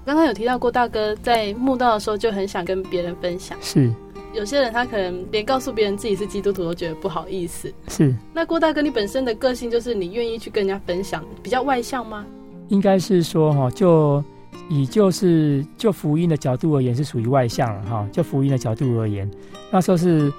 [0.07, 3.93] 刚刚有提到郭大哥在慕道的时候就很想跟别人分享，是
[4.33, 8.15] 有些人他可能连告诉别人自己是基督徒都觉得不好意思，是。
[8.33, 12.25] 那郭大哥你本身的个性就是你愿意去跟人家分享，比较外向吗？
[12.69, 14.23] 应该是说哈，就
[14.69, 19.29] 以就是就福音的角度而言是属于外向了哈，就福音的角度而言，
[19.69, 20.31] 那时候是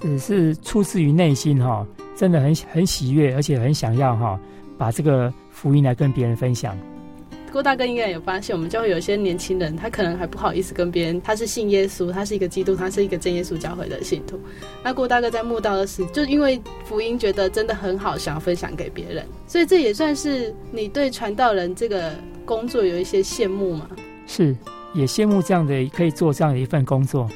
[0.00, 4.40] 只是出自于内心哈，真的很很喜悦，而且很想要哈，
[4.78, 6.74] 把这个福音来跟别人分享。
[7.50, 14.38] 郭大哥应该也有发现，我们教会有一些年轻人，他可能还不好意思跟别人，他是信耶稣，他是一个基督，他是一个真耶稣教会的信徒。
[14.82, 22.12] 那郭大哥在慕道的时候，就因为福音觉得真的很好，想要分享给别人，所以这也算是你对传道人这个
[22.44, 23.88] 工作有一些羡慕吗？
[24.26, 24.56] 是，
[24.94, 27.28] 也羡慕这样的可以做这样的一份工作。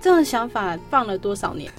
[0.00, 1.70] 这样的想法放了多少年？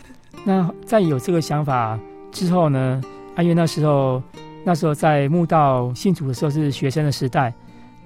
[0.43, 1.97] 那在有这个想法
[2.31, 3.01] 之后呢？
[3.35, 4.21] 啊，因为那时候
[4.65, 7.53] 那时候在慕道信主的时候是学生的时代。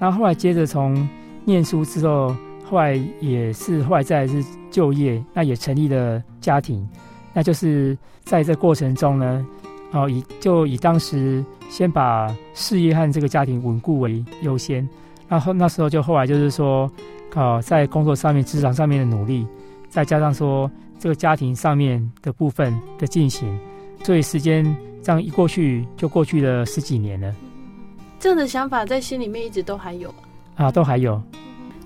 [0.02, 1.08] 然后后来接着从
[1.46, 2.36] 念书之后，
[2.66, 6.90] 后来也是后来再来是就业，那也成立了家庭，
[7.34, 9.46] 那就是在这过程中呢，
[9.92, 14.90] 哦以就以当时先把事业和这个家庭稳固为优先，
[15.30, 16.92] 然后那时候就后来就是说，
[17.36, 19.46] 哦在工作上面、职场上面的努力，
[19.88, 23.56] 再加上说这个家庭上面的部分的进行，
[24.04, 24.66] 所以时间
[25.04, 27.32] 这样一过去就过去了十几年了。
[28.22, 30.14] 这样的想法在心里面一直都还有
[30.56, 31.20] 啊，都还有，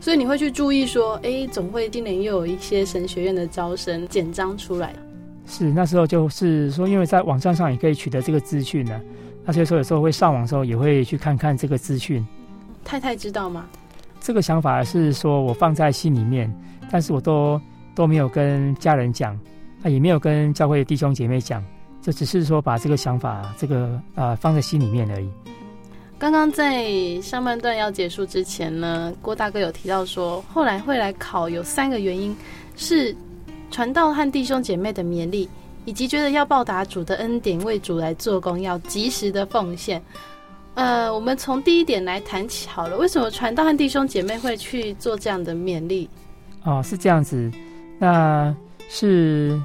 [0.02, 4.94] 所以你会去注意说，哎，总会今年又有一些神学院的招生简章出来。
[5.48, 9.00] 是那时候就是说，因为在网站上也可以取得这个资讯呢，
[9.46, 12.26] 那所以说有时候会上网的时候也会去看看这个资讯。
[12.84, 13.66] 太太知道吗？
[14.20, 16.54] 这个想法是说我放在心里面，
[16.92, 17.62] 但是我都
[17.96, 19.40] 都没有跟家人讲，
[19.84, 21.64] 啊，也没有跟教会的弟兄姐妹讲，
[22.02, 25.30] 就只是说把这个想法这个啊、呃、放在心里面而已。
[26.18, 32.36] 刚刚在上半段要结束之前呢，郭大哥有提到说，后来会来考有三个原因，
[32.78, 33.16] 是
[33.70, 35.50] 传道和弟兄姐妹的勉励，
[35.84, 40.02] 以及觉得要报答主的恩典，为主来做工，要及时的奉献。
[40.76, 46.10] 呃，我们从第一点来谈起好了，为什么传道和弟兄姐妹会去做这样的勉励？
[46.64, 47.52] 哦，是这样子，
[48.00, 48.56] 那
[48.90, 49.62] 是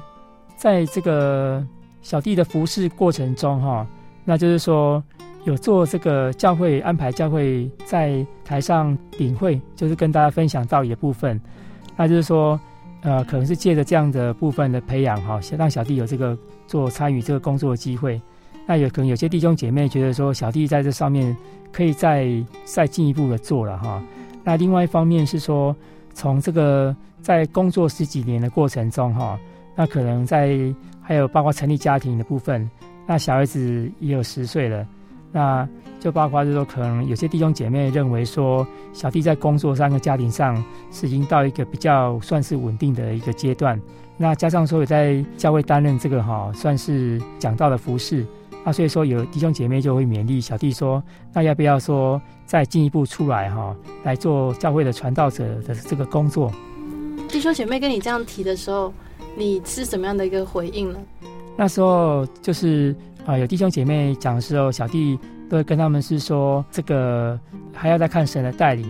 [0.57, 1.65] 在这个
[2.01, 3.87] 小弟的服侍过程中哈。
[4.23, 5.03] 那就是说
[5.43, 11.39] 有做这个教会安排教会在台上领会，就是跟大家分享道理的部分。
[11.97, 12.59] 那就是说，
[13.01, 16.37] 呃，可能是借着这样的部分的培养哈，让小弟有这个
[16.67, 18.21] 做参与这个工作的机会。
[18.67, 21.35] 那有可能有些弟兄姐妹觉得说，小弟在这上面
[21.71, 22.27] 可以再
[22.63, 24.01] 再进一步的做了哈。
[24.43, 25.75] 那另外一方面是说，
[26.13, 29.37] 从这个在工作十几年的过程中哈，
[29.75, 30.57] 那可能在
[31.01, 32.69] 还有包括成立家庭的部分，
[33.07, 34.87] 那小孩子也有十岁了，
[35.31, 35.67] 那
[35.99, 43.79] 就包括就是说，可能有些弟兄姐妹认为说，小弟在工作上跟家庭上是已经到一个比较算是稳定的一个阶段，
[44.17, 48.25] 那加上说有在教会担任这个哈，算是讲道的服饰。
[48.63, 51.03] 那所以说，有弟兄姐妹就会勉励小弟说
[51.33, 56.51] ：“那要不要说再进一步出来哈，来做教会的传道者的这个工作？”
[57.27, 58.93] 弟兄姐妹跟你这样提的时候，
[59.35, 60.99] 你是什么样的一个回应呢？
[61.57, 62.95] 那时候就是
[63.25, 65.17] 啊，有弟兄姐妹讲的时候，小弟
[65.49, 67.39] 都会跟他们是说：“这个
[67.73, 68.85] 还要再看神的带领。”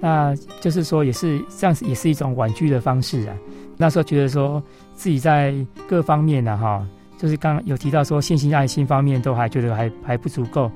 [0.00, 3.34] 那就是说，也是这样子，也是一种婉拒的方式啊。
[3.76, 4.62] 那时候觉得说
[4.94, 5.54] 自己在
[5.88, 6.86] 各方面呢，哈。
[7.18, 10.68] 就是刚刚有提到说，信心、爱心方面都还觉得还还不足够，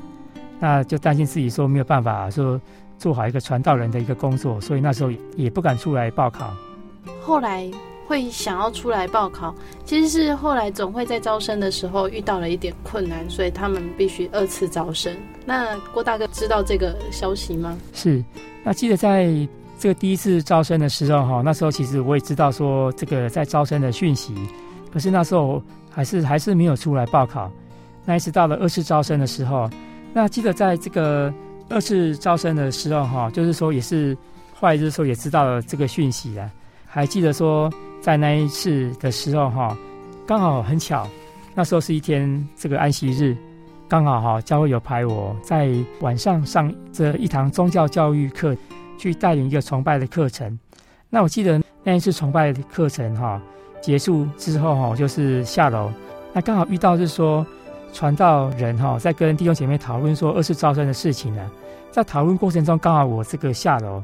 [0.61, 2.61] 那就担心自己说没有办法说
[2.99, 6.55] 做好一个传道人的一个工作，所以那时候也不敢出来报考。
[7.21, 7.69] 后来
[8.07, 9.55] 会想要出来报考，
[9.85, 15.15] 其实是后来总会在招生的时候遇到了一点困难，所以他们必须二次招生。
[15.45, 17.77] 那郭大哥知道这个消息吗？
[17.93, 18.25] 是，
[18.65, 19.27] 那记得在
[19.79, 24.35] 这个第一次招生的时候哈，那时候其实我也知道说这个在招生的讯息，
[24.93, 25.63] 可是那时候。
[25.97, 27.51] 还是还是没有出来报考，
[28.05, 29.67] 那一次到了二次招生的时候，
[30.13, 31.33] 那记得在这个
[31.71, 34.15] 二次招生的时候哈，就是说也是
[34.53, 36.51] 后来就是说也知道了这个讯息了，
[36.87, 37.73] 还记得说
[38.07, 39.77] 在那一次的时候哈，
[40.25, 41.09] 刚好很巧，
[41.57, 43.37] 那时候是一天这个安息日，
[43.89, 48.57] 刚好哈教会有派我在晚上上这一堂宗教教育课，
[48.97, 50.57] 去带领一个崇拜的课程，
[51.11, 53.43] 那我记得那一次崇拜的课程哈。
[53.83, 55.91] 结束之后哈，就是下楼，
[56.33, 57.45] 那刚好遇到是说
[57.93, 61.51] 传道人哈，在跟弟兄姐妹讨论说二次招生的事情呢。
[61.91, 64.01] 在讨论过程中，刚好我这个下楼，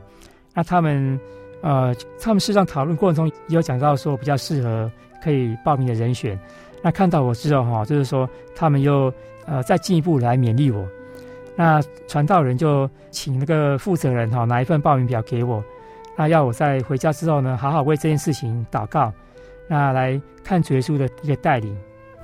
[0.55, 1.21] 那他们
[1.63, 4.91] 呃，他们事实上讨论过程中也有讲到说比较适合
[5.23, 6.39] 可以报名的人选。
[6.83, 9.13] 那看到我之后哈，就是说他们又
[9.47, 10.87] 呃再进一步来勉励我。
[11.55, 15.63] 那传道人就请那个负责人哈拿一份报名表给我，
[16.17, 19.13] 那要我在回家之后呢，好好为这件事情祷告。
[19.69, 21.75] 那来看主耶稣的一个带领，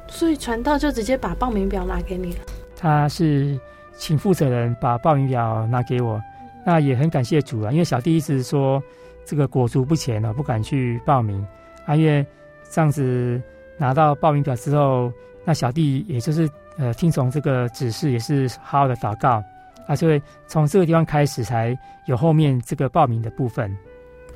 [0.08, 2.40] 所以传道就直接把报名表拿给你了。
[2.76, 3.58] 他是
[3.96, 6.20] 请负责人把报名表拿给我，
[6.66, 8.82] 那也很感谢主啊，因为小弟一直说
[9.28, 11.46] 这个裹足不前了，不敢去报名
[11.84, 11.94] 啊。
[11.94, 12.24] 因为
[12.70, 13.38] 这样子
[13.76, 15.12] 拿到报名表之后，
[15.44, 16.48] 那小弟也就是
[16.78, 19.42] 呃听从这个指示，也是好好的祷告
[19.86, 23.76] 啊，所以从这个地方开始才有后面这个报名的部分。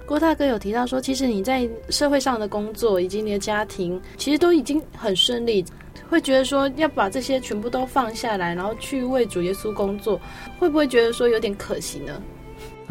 [0.04, 5.64] 郭大哥有提到说，其实你在社会上的工作以及你的家庭，其实都已经很顺利，
[6.10, 10.20] 会觉得说要把这些全部都放下来，然后去为主耶稣工作，
[10.58, 12.20] 会不会觉得说有点可惜呢？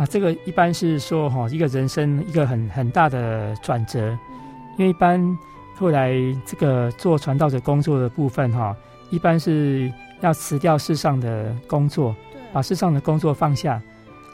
[0.02, 3.99] 啊，这个一般是说哈，一个人生一个很很大的转折，
[4.80, 5.38] 因为一般
[5.78, 6.12] 后来
[6.43, 8.76] 这个做传道者工作的部分哈，
[9.12, 12.16] 一般是要辞掉世上的工作，
[12.52, 13.80] 把世上的工作放下，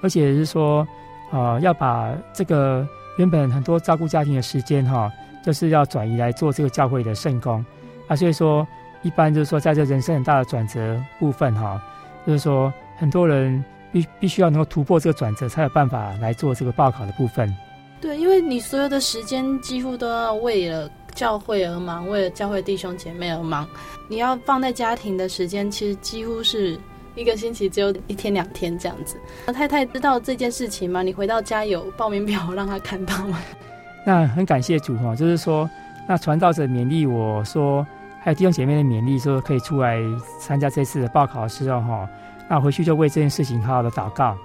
[0.01, 0.87] 而且是说。
[1.29, 2.87] 啊、呃，要把这个
[3.17, 5.11] 原本很多照顾家庭的时间哈，
[5.43, 7.65] 就是要转移来做这个教会的圣工
[8.07, 8.15] 啊。
[8.15, 8.65] 所以说，
[9.01, 11.83] 一般就是说，在这人生很大的转折部分哈，
[12.25, 13.61] 就是说，很多人
[14.01, 17.53] 必必须要能够突破这个转折，才有办法来做这个报考的部分。
[17.99, 23.67] 对，因为你所有的时间几乎都要为了教会而忙，为了教会弟兄姐妹而忙。
[24.07, 26.79] 你要放在家庭的时间，其实几乎是。
[27.15, 29.17] 一个星期只有一天两天这样子，
[29.51, 31.01] 太太知道这件事情吗？
[31.01, 33.39] 你回到家有报名表让她看到吗？
[34.05, 35.67] 那很感谢主哈，就是说，
[36.07, 37.83] 那传道者勉励我说，
[38.21, 39.97] 还有弟兄姐妹的勉励说，可以出来
[40.39, 42.07] 参加这次的报考的时候哈，
[42.49, 44.37] 那回去就为这件事情好好的祷告。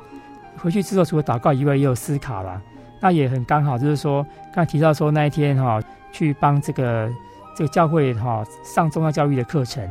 [0.59, 2.61] 回去之后除了祷告以外，也有思考了。
[3.01, 4.25] 那也很刚好，就是说，
[4.55, 5.83] 刚提到说那一天哈，
[6.13, 7.11] 去帮这个
[7.57, 9.83] 这个教会哈上宗教教育的课程。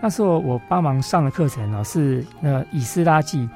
[0.00, 3.48] 那时候我帮忙上的课程呢，是呃以斯拉记，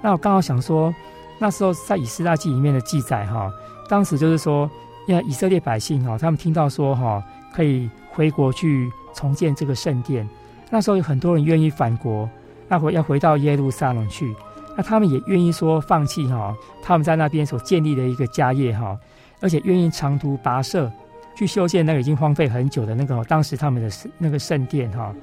[0.00, 0.94] 那我刚好想说，
[1.38, 3.50] 那时候在以斯拉记里面的记载哈，
[3.88, 4.70] 当时就是说，
[5.08, 10.28] 因为以色列百姓哈，他们听到说哈，可以回国去重建这个圣殿，
[10.70, 12.28] 那时候有很多人愿意返国，
[12.72, 14.34] 那回要回到耶路撒冷去，
[14.74, 18.98] 那他们也愿意说放弃哈，他们在那边所建立的一个家业哈，
[19.42, 20.90] 而且愿意长途跋涉
[21.36, 25.14] 去修建那个已经荒废很久的那个当时他们的那个圣殿哈。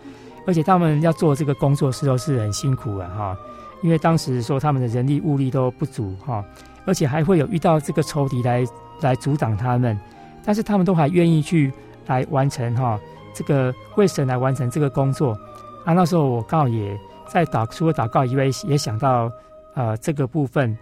[0.46, 3.36] 而且他们要做这个工作时候是很辛苦的哈，
[3.82, 6.46] 因为当时说他们的人力物力都不足哈，
[6.86, 8.64] 而且还会有遇到这个仇敌来
[9.02, 10.00] 来阻挡他们，
[10.46, 11.74] 但是他们都还愿意去
[12.06, 13.00] 来完成哈，
[13.34, 15.36] 这个为神来完成这个工作
[15.84, 15.94] 啊。
[15.94, 16.96] 那时候我刚好也
[17.32, 19.32] 在祷，除了祷告以外，也想到
[19.76, 20.78] 呃这个部分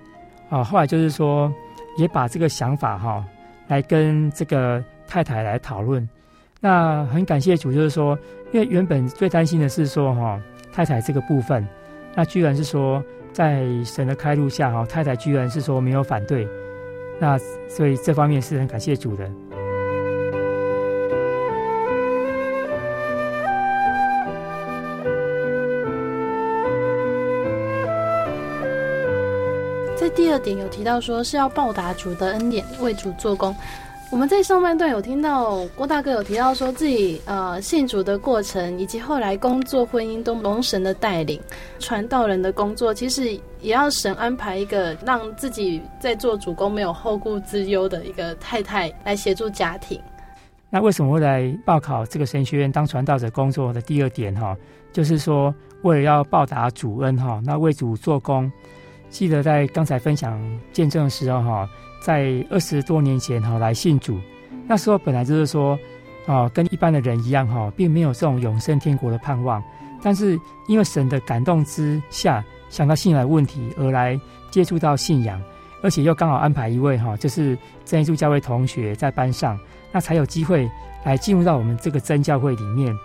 [0.50, 1.54] 啊，后来就是说
[1.98, 3.24] 也把这个想法哈
[3.68, 6.08] 来跟这个太太来讨论。
[6.60, 8.18] 那很感谢主，就是说，
[8.52, 10.42] 因为原本最担心的是说哈
[10.72, 11.68] 太太这个部分，
[12.16, 16.48] 那居然是说在神的开路下哈，太太居然是说没有反对，
[17.20, 17.38] 那
[17.70, 19.30] 所以这方面是很感谢主的。
[30.18, 33.56] 第二点有提到说是要报答主的恩典，为主做工。
[34.10, 41.40] 我们在上半段有听到郭大哥有提到说自己呃信主的过程，以及后来工作、婚姻都蒙神的带领，
[41.78, 50.02] 传道人的工作其实也要神安排一个让自己在做主工没有后顾之忧的一个太太来协助家庭。
[50.72, 54.58] 那为什么会来报考这个神学院当传道者工作的第二点哈，
[54.92, 55.54] 就是说
[55.84, 58.52] 为了要报答主恩哈，那为主做工。
[59.10, 60.40] 记得在刚才分享
[60.72, 61.70] 见证的时候哈。
[62.00, 64.18] 在二十多年前哈来信主，
[64.68, 65.78] 那时候本来就是说，
[66.28, 69.62] 啊跟一般的人一样哈，并没有这种永生天国的盼望。
[70.02, 74.18] 但是因为神的感动之下，想到信仰问题而来
[74.52, 75.42] 接触到信仰，
[75.82, 79.60] 而且又刚好安排一位哈，就是真耶稣教会同学在班上，
[79.92, 80.70] 那才有机会
[81.04, 82.96] 来进入到我们这个真教会里面。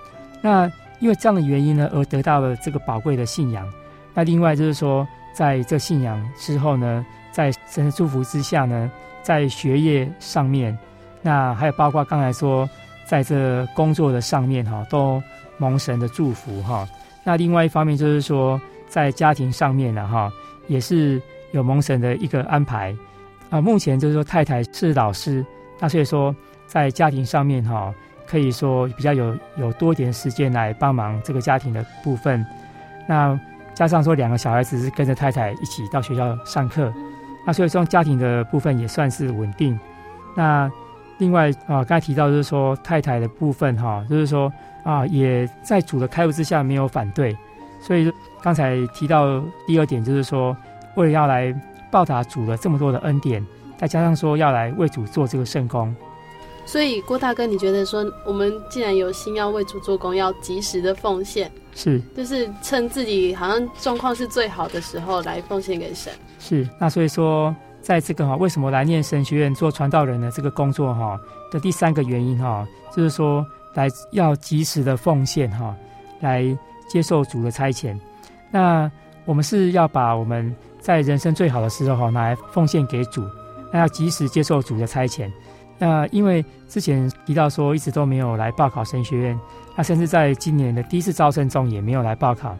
[0.42, 3.68] 那因为这样的原因呢，而得到了这个宝贵的信仰。
[4.14, 8.90] 那另外就是说，在这信仰之后呢，在神的祝福之下呢，
[9.22, 10.76] 在学业上面，
[11.22, 12.68] 那还有包括刚才说，
[13.06, 15.22] 在这工作的上面哈，都
[15.58, 16.86] 蒙神的祝福哈。
[17.24, 20.30] 那另外一方面就是说，在家庭上面呢哈，
[20.66, 21.20] 也是
[21.52, 22.94] 有蒙神的一个安排
[23.48, 23.60] 啊。
[23.60, 25.44] 目前就是说太太是老师，
[25.78, 26.34] 那所以说
[26.66, 27.94] 在家庭上面哈，
[28.26, 32.44] 可以说比较有有多一点时间来帮忙这个家庭的部分。
[33.06, 33.38] 那
[33.74, 36.92] 加上说两个小孩子是跟着太太一起到学校上课。
[37.44, 39.78] 那所以说家庭的部分也算是稳定。
[40.36, 40.70] 那
[41.18, 44.52] 另外啊，刚才提到就是说太太的部分哈，就是说
[44.84, 47.36] 啊，也在主的开悟之下没有反对。
[47.80, 50.56] 所以刚才提到第二点就是说，
[50.94, 51.52] 为了要来
[51.90, 53.44] 报答主的这么多的恩典，
[53.76, 55.94] 再加上说要来为主做这个圣工。
[56.64, 66.12] 所以郭大哥，你觉得说我们既然有心要为主做工，要及时的奉献，是，就是趁自己好像状况是最好的时候来奉献给神。
[66.38, 73.44] 是，那所以说，在这个哈，为什么来念神学院做传道人的这个工作哈的第三个原因哈，就是说
[73.74, 75.74] 来要及时的奉献哈，
[76.20, 76.44] 来
[76.88, 77.98] 接受主的差遣。
[78.50, 78.90] 那
[79.24, 83.24] 我们是要把我们在人生最好的时候哈，拿来奉献给主，
[83.72, 85.28] 那要及时接受主的差遣。
[85.82, 89.40] 那因为之前提到说一直都没有来报考神学院，
[89.76, 92.56] 那甚至在今年的第一次招生中也没有来报考，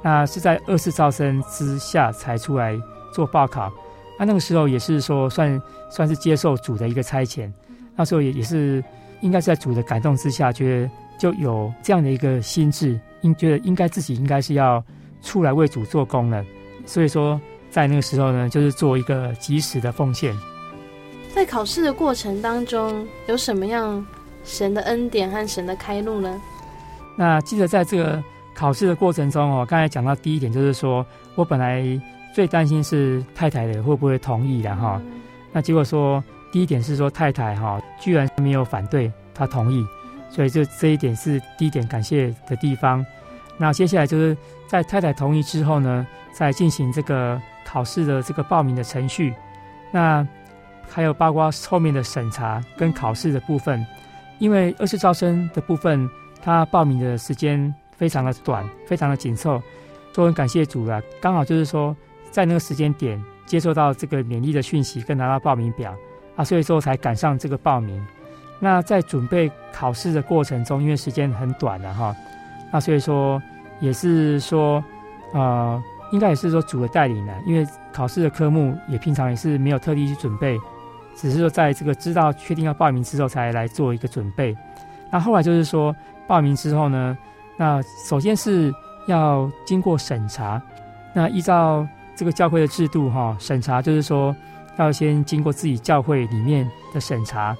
[0.00, 2.80] 那是在二次招生之下才出来
[3.12, 3.70] 做报考。
[4.18, 5.60] 那那个时候也是说算
[5.90, 7.52] 算是接受主的一个差遣，
[7.94, 8.82] 那时候也也是
[9.20, 14.82] 应该是在主的感动之下，觉得就有这样的一个心智，应觉得应该自己应该是要
[15.20, 16.42] 出来为主做工了。
[16.86, 17.38] 所以说
[17.70, 20.34] 在那个时候呢，就是做一个及时的奉献。
[21.34, 24.04] 在考试的过程当中，有什么样
[24.44, 26.40] 神的恩典和神的开路呢？
[27.16, 28.22] 那记得在这个
[28.54, 31.04] 考试的过程中哦，刚才讲到第一点就是说，
[31.34, 31.82] 我本来
[32.34, 35.00] 最担心是太太的会不会同意的哈。
[35.04, 35.20] 嗯、
[35.52, 36.22] 那结果说
[36.52, 39.82] 第一点是说太太哈，居然没有反对，她同意，
[40.30, 43.04] 所以就这一点是第一点感谢的地方。
[43.56, 49.34] 那接下来就是在太太同意之后呢，再进行这个考试的这个报名的程序。
[49.90, 50.26] 那
[50.92, 53.84] 还有包括后面的审查跟考试的部分，
[54.38, 56.06] 因为二次招生的部分，
[56.42, 59.62] 他报名的时间非常的短，非常的紧凑，
[60.12, 61.00] 都很感谢主了。
[61.18, 61.96] 刚好就是说，
[62.30, 65.96] 在那个时间点接受到这个勉励的讯息，跟拿到报名表
[66.36, 68.04] 啊，所以说才赶上这个报名。
[68.60, 72.14] 那在准备考试的过程中，因为时间很短了哈，
[72.70, 73.42] 那所以说
[73.80, 74.84] 也是说，
[75.32, 75.82] 呃，
[76.12, 80.58] 应该也是说主的带领呢，因为考试的科目也平常也是没有特地去准备。
[81.14, 84.56] 只是说，在这个知道确定要报名之后，才来做一个准备。
[85.10, 85.94] 那后来就是说，
[86.26, 87.16] 报名之后呢，
[87.56, 88.72] 那首先是
[89.06, 90.60] 要经过审查。
[91.14, 91.86] 那依照
[92.16, 94.34] 这个教会的制度，哈，审查就是说
[94.78, 97.54] 要先经过自己教会里面的审查，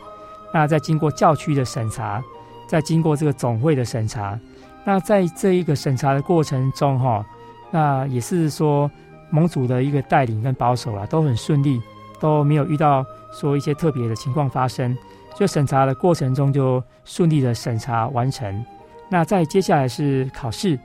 [0.55, 2.23] 那再经过教区的审查，
[2.67, 4.39] 再经过这个总会的审查。
[4.85, 7.25] 那在这一个审查的过程中，哈，
[7.71, 8.91] 那也是说
[9.31, 11.81] 盟主的一个带领跟保守啊，都很顺利，
[12.19, 14.97] 都没有遇到说一些特别的情况发生。
[15.35, 18.65] 就审查的过程中就顺利的审查完成。
[19.09, 20.79] 那再接下来是考试，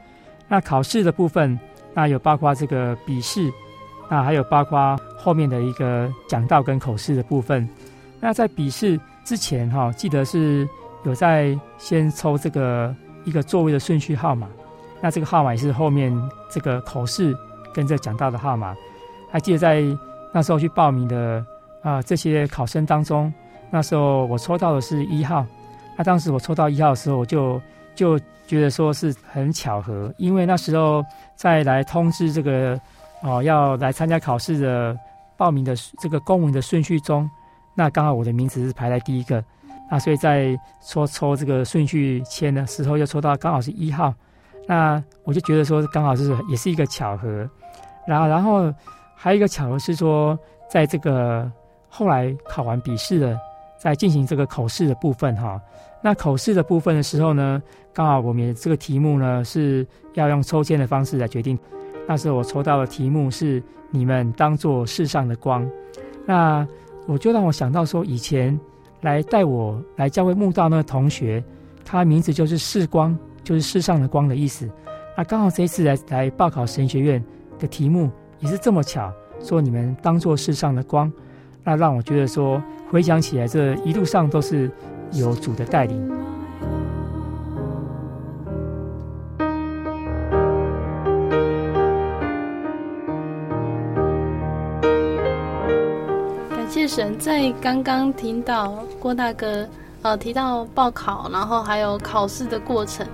[0.48, 1.60] 那考试的部分，
[1.94, 3.52] 那有包括这个笔试，
[4.10, 7.68] 那还有包括后面的一个讲道跟口试的部分。
[8.22, 10.68] 那在笔试之前哈，记得是
[11.04, 12.96] 有在先抽这个
[13.26, 14.48] 一个座位的顺序号码，
[15.02, 16.12] 那这个号码也是后面
[16.50, 17.36] 这个口试
[17.74, 18.74] 跟这讲道的号码。
[19.30, 19.84] 还记得在
[20.34, 21.46] 那时候去报名的
[21.82, 23.34] 啊这些考生当中。
[23.70, 25.46] 那时候我抽到的是一号，
[25.98, 27.62] 那当时我抽到一号的时候，我就
[27.96, 28.18] 就
[28.48, 31.04] 觉得说是很巧合，因为那时候
[31.36, 32.80] 在来通知这个
[33.22, 34.98] 哦要来参加考试的
[35.36, 37.30] 报名的这个公文的顺序中，
[37.76, 39.44] 那刚好我的名字是排在第一个，
[39.92, 44.14] 那所以在抽抽这个顺序签的时候，又抽到刚好是一号，
[44.66, 47.50] 那我就觉得说刚好是也是一个巧合，
[48.08, 48.74] 然后然后
[49.14, 51.52] 还有一个巧合是说，在这个
[51.98, 53.36] 后来考完笔试了。
[53.80, 55.62] 在进行这个口试的部分哈，
[56.02, 57.62] 那口试的部分的时候呢，
[57.94, 59.86] 刚好我们这个题目呢是
[60.16, 61.58] 要用抽签的方式来决定。
[62.08, 65.70] 那时候我抽到的题目是“你们当作世上的光”，
[66.26, 66.68] 那
[67.06, 68.60] 我就让我想到说，以前
[69.02, 71.42] 来带我来教会慕道那个同学，
[71.86, 74.68] 他名字就是世光，就是世上的光的意思。
[75.16, 77.24] 那刚好这一次来来报考神学院
[77.60, 81.14] 的题目也是这么巧，说你们当作世上的光。
[81.70, 84.72] 那让我觉得说，回想起来，这一路上都是
[85.12, 86.10] 有主的带领。
[96.50, 99.68] 感谢神，在刚刚听到郭大哥
[100.04, 103.06] 呃提到报考，然后还有考试的过程，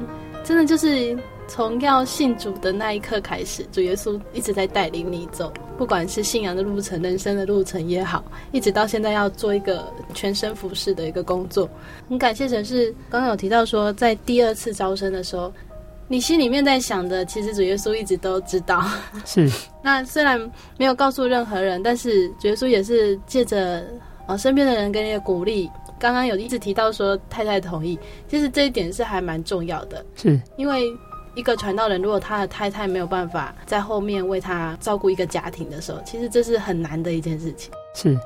[0.44, 1.18] 真的就是。
[1.48, 11.70] 从要信主的那一刻开始，主耶稣一直在带领你走，不管是信仰的路程、人生的路程也好，一直到现在要做一个全身服侍的一个工作。
[12.10, 15.54] 很感谢神，是刚刚有提到说，在第二次招生的时候，
[16.08, 18.84] 你心里面在想的，其实主耶稣一直都知道。
[19.26, 19.48] 是。
[19.84, 20.40] 那虽然
[20.78, 23.84] 没有告诉任何人，但是主耶稣也是借着
[24.26, 25.70] 啊身边的人给你的鼓励。
[26.00, 30.04] 刚刚有一直提到说太太同意，其实这一点是还蛮重要的。
[30.16, 30.90] 是因为。
[31.36, 37.72] 一个传道人，如果他的太太没有办法在后面为他照顾一个家庭的时候，其实这是很难的一件事情。
[37.96, 38.18] 是。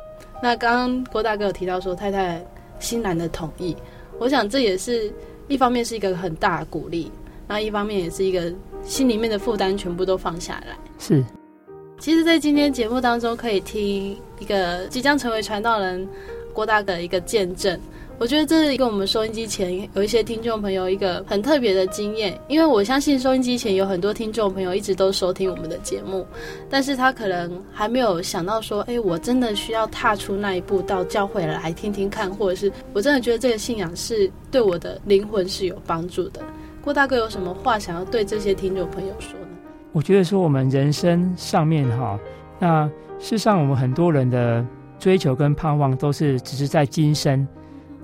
[0.41, 2.45] 那刚刚郭大哥有提到说，太太
[2.79, 3.75] 欣然的同意，
[4.19, 5.11] 我想这也是
[5.47, 7.11] 一方面是一个很大的鼓励，
[7.47, 8.53] 那一方面也是一个
[8.83, 10.77] 心里面的负担全部都放下来。
[10.99, 11.23] 是。
[11.99, 16.07] 其实，在今天节目当中，可以听一个即将成为传道人
[16.53, 17.79] 郭大哥的一个见证。
[18.19, 26.25] 我觉得这是一个我们收音机前有一些听众朋友一个很特别的经验，因为我相信收音机前有很多听众朋友一直都收听我们的节目，
[26.67, 36.41] 但是他可能还没有想到说，哎，我真的需要踏出那一步到教会来听听看，或者是我真的觉得这个信仰是对我的灵魂是有帮助的。
[36.83, 39.47] 郭大哥有什么话想要对这些听众朋友说呢？
[39.91, 42.19] 我觉得说我们人生上面哈，
[42.57, 42.87] 那
[43.19, 44.65] 事实上我们很多人的
[44.97, 47.47] 追求跟盼望都是只是在今生。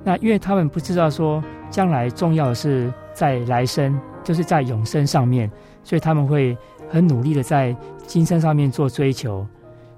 [0.03, 5.49] 那因为他们不知道说将来重要的是在来生，就是在永生上面，
[5.81, 6.57] 所以他们会
[6.89, 7.75] 很努力的在
[8.05, 9.47] 今生上面做追求。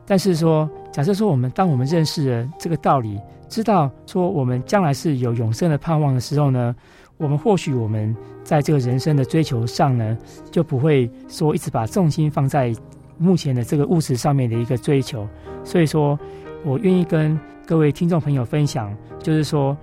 [0.06, 6.76] 但是说，假设说我们当我们认识了这个道理，知道说我们将来是有永生的盼望的时候呢，
[7.18, 10.16] 我们或许我们在这个人生的追求上呢，
[10.51, 12.72] 就不会说一直把重心放在
[13.18, 15.28] 目前的这个物质上面的一个追求。
[15.64, 16.18] 所以说
[16.64, 19.76] 我愿意跟各位听众朋友分享，就是说。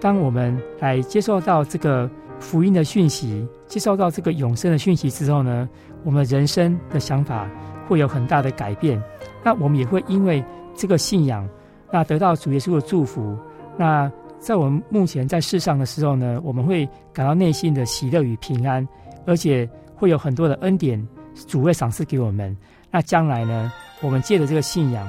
[0.00, 5.68] 当我们来接受到这个福音的讯息，接受到这个永生的讯息之后呢，
[6.04, 7.48] 我们人生的想法
[7.86, 9.00] 会有很大的改变。
[9.44, 10.42] 那我们也会因为
[10.74, 11.46] 这个信仰，
[11.92, 13.36] 那得到主耶稣的祝福。
[13.76, 18.86] 那在我们目前在世上的时候呢，我们会感到内心的喜乐与平安，
[19.26, 21.06] 而且会有很多的恩典，
[21.46, 22.56] 主会赏赐给我们。
[22.90, 23.70] 那将来呢，
[24.00, 25.06] 我们借着这个信仰，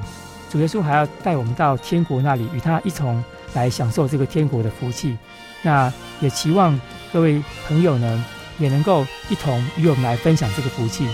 [0.49, 3.23] 主耶稣还要带我们到天国那里，与他一同。
[3.53, 5.17] 来享受这个天国的福气，
[5.61, 6.79] 那也期望
[7.11, 8.25] 各位朋友呢，
[8.59, 11.05] 也能够一同与我们来分享这个福气。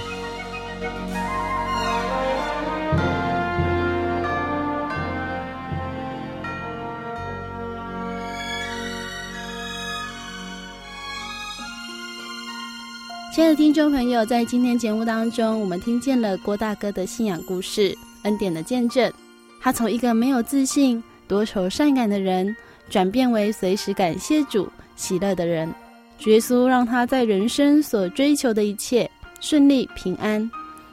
[13.33, 19.13] 亲爱的听众朋友，在今天节目当中，我们听见了郭大哥的信仰故事、恩典的见证。
[19.61, 22.55] 他从一个没有自信，多愁善感的人，
[22.89, 25.73] 转变为随时感谢主、喜乐的人。
[26.17, 29.09] 主耶稣让他在人生所追求的一切
[29.39, 30.49] 顺利平安，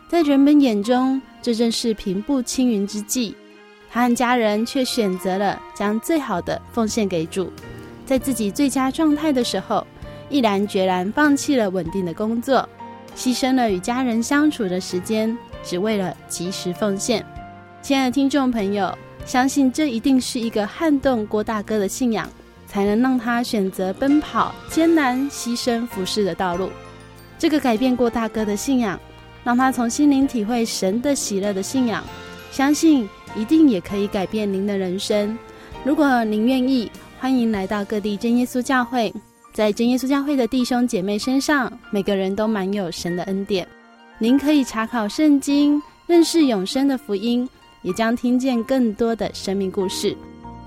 [0.08, 3.34] 在人们眼中，这正是平步青云之际。
[3.90, 7.50] 他和家人却选择了将最好的奉献给主，
[8.04, 9.86] 在自己最佳状态的时候，
[10.28, 12.68] 毅然决然放弃了稳定的工作，
[13.16, 17.24] 牺牲了与家人相处的时间，只为了及时奉献。
[17.80, 18.92] 亲爱的听众朋友，
[19.24, 22.28] 相信这一定是一个撼动郭大哥的信仰，
[22.66, 26.68] 才能让他选择奔跑艰难、牺牲服侍的道路。
[27.38, 28.98] 这个改变郭大哥的信仰，
[29.42, 32.04] 让他从心灵体会神的喜乐的信仰，
[32.50, 35.36] 相信一定也可以改变您的人生。
[35.84, 39.12] 如果您愿意，欢迎来到各地真耶稣教会。
[39.52, 43.66] 在真耶稣教会的弟兄姐妹身上，每个人都满有神的恩典。
[44.18, 47.48] 您可以查考圣经，认识永生的福音，
[47.84, 50.16] 也将听见更多的生命故事，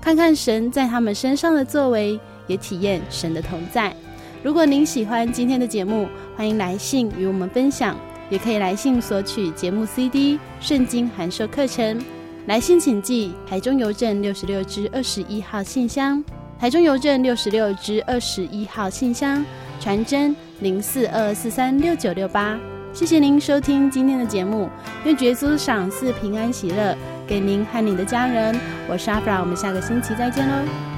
[0.00, 3.94] 看看神在他们身上的作为，也体验神的同在。
[4.42, 7.98] 如果您喜欢今天的节目，欢迎来信与我们分享，
[8.30, 12.00] 也可以来信索取节目 CD、圣经函授课程。
[12.46, 16.24] 来信请寄台中邮政六十六支二十一号信箱。
[16.58, 19.44] 台中邮政六十六支二十一号信箱，
[19.80, 22.58] 传真零四二四三六九六八。
[22.92, 24.68] 谢谢您收听今天的节目，
[25.04, 28.58] 愿耶稣赏赐平安喜乐给您和您的家人。
[28.88, 30.97] 我是阿弗拉，我们下个星期再见喽。